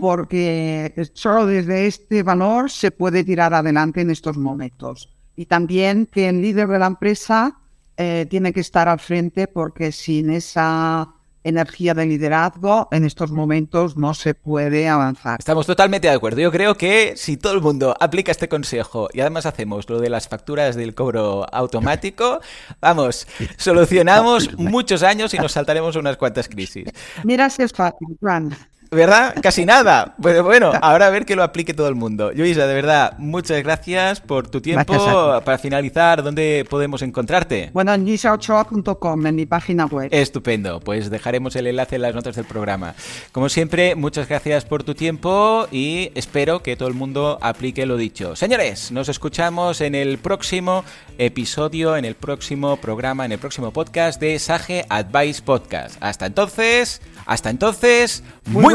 porque 0.00 0.94
solo 1.12 1.46
desde 1.46 1.88
este 1.88 2.22
valor 2.22 2.70
se 2.70 2.92
puede 2.92 3.24
tirar 3.24 3.52
adelante 3.52 4.00
en 4.00 4.12
estos 4.12 4.37
momentos. 4.37 5.09
Y 5.35 5.46
también 5.46 6.07
que 6.07 6.28
el 6.28 6.40
líder 6.40 6.68
de 6.68 6.78
la 6.78 6.87
empresa 6.87 7.59
eh, 7.96 8.26
tiene 8.31 8.52
que 8.52 8.61
estar 8.61 8.88
al 8.88 9.00
frente 9.00 9.48
porque 9.48 9.90
sin 9.90 10.31
esa 10.31 11.09
energía 11.44 11.94
de 11.94 12.07
liderazgo, 12.07 12.88
en 12.90 13.05
estos 13.05 13.31
momentos 13.31 13.96
no 13.96 14.14
se 14.14 14.35
puede 14.35 14.88
avanzar. 14.88 15.37
Estamos 15.38 15.66
totalmente 15.66 16.09
de 16.09 16.14
acuerdo. 16.14 16.40
Yo 16.40 16.52
creo 16.52 16.76
que 16.76 17.14
si 17.16 17.37
todo 17.37 17.55
el 17.55 17.61
mundo 17.61 17.96
aplica 18.00 18.33
este 18.33 18.48
consejo 18.48 19.09
y 19.12 19.20
además 19.20 19.46
hacemos 19.46 19.88
lo 19.88 20.00
de 20.00 20.11
las 20.11 20.28
facturas 20.28 20.76
del 20.76 20.94
cobro 20.94 21.46
automático, 21.52 22.40
vamos, 22.81 23.26
solucionamos 23.57 24.52
muchos 24.57 25.02
años 25.02 25.35
y 25.35 25.38
nos 25.38 25.52
saltaremos 25.52 25.96
unas 25.96 26.16
cuantas 26.16 26.48
crisis. 26.48 26.88
Mira 27.24 27.50
si 27.50 27.62
es 27.62 27.72
fácil, 27.72 28.16
Juan. 28.20 28.55
¿Verdad? 28.92 29.35
Casi 29.42 29.64
nada. 29.64 30.14
Pues 30.22 30.40
bueno, 30.42 30.70
ahora 30.83 31.09
a 31.09 31.11
ver 31.11 31.24
que 31.24 31.35
lo 31.35 31.42
aplique 31.42 31.74
todo 31.74 31.88
el 31.88 31.96
mundo. 31.96 32.31
Luisa, 32.33 32.66
de 32.66 32.74
verdad, 32.74 33.14
muchas 33.18 33.61
gracias 33.62 34.20
por 34.20 34.46
tu 34.48 34.61
tiempo. 34.61 35.40
Para 35.44 35.59
finalizar, 35.59 36.22
¿dónde 36.22 36.64
podemos 36.68 37.02
encontrarte? 37.02 37.70
Bueno, 37.72 37.92
en 37.92 38.07
gisaochoa.com, 38.07 39.26
en 39.26 39.35
mi 39.35 39.46
página 39.46 39.87
web. 39.87 40.09
Estupendo, 40.12 40.78
pues 40.81 41.11
dejaremos 41.11 41.57
el 41.57 41.66
enlace 41.66 41.96
en 41.96 42.02
las 42.02 42.14
notas 42.14 42.37
del 42.37 42.44
programa. 42.44 42.94
Como 43.33 43.48
siempre, 43.48 43.96
muchas 43.96 44.28
gracias 44.28 44.64
por 44.64 44.85
tu 44.85 44.94
tiempo 44.94 45.66
y 45.72 46.12
espero 46.14 46.62
que 46.62 46.76
todo 46.76 46.88
el 46.88 46.94
mundo 46.94 47.38
aplique 47.40 47.85
lo 47.85 47.96
dicho. 47.96 48.37
Señores, 48.37 48.92
nos 48.92 49.09
escuchamos 49.09 49.81
en 49.81 49.94
el 49.94 50.18
próximo 50.18 50.85
episodio, 51.18 51.96
en 51.96 52.05
el 52.05 52.14
próximo 52.14 52.76
programa, 52.76 53.24
en 53.24 53.33
el 53.33 53.38
próximo 53.38 53.72
podcast 53.72 54.20
de 54.20 54.38
Sage 54.38 54.85
Advice 54.88 55.42
Podcast. 55.42 55.96
Hasta 56.00 56.26
entonces, 56.26 57.00
hasta 57.26 57.50
entonces, 57.50 58.22
muy, 58.46 58.74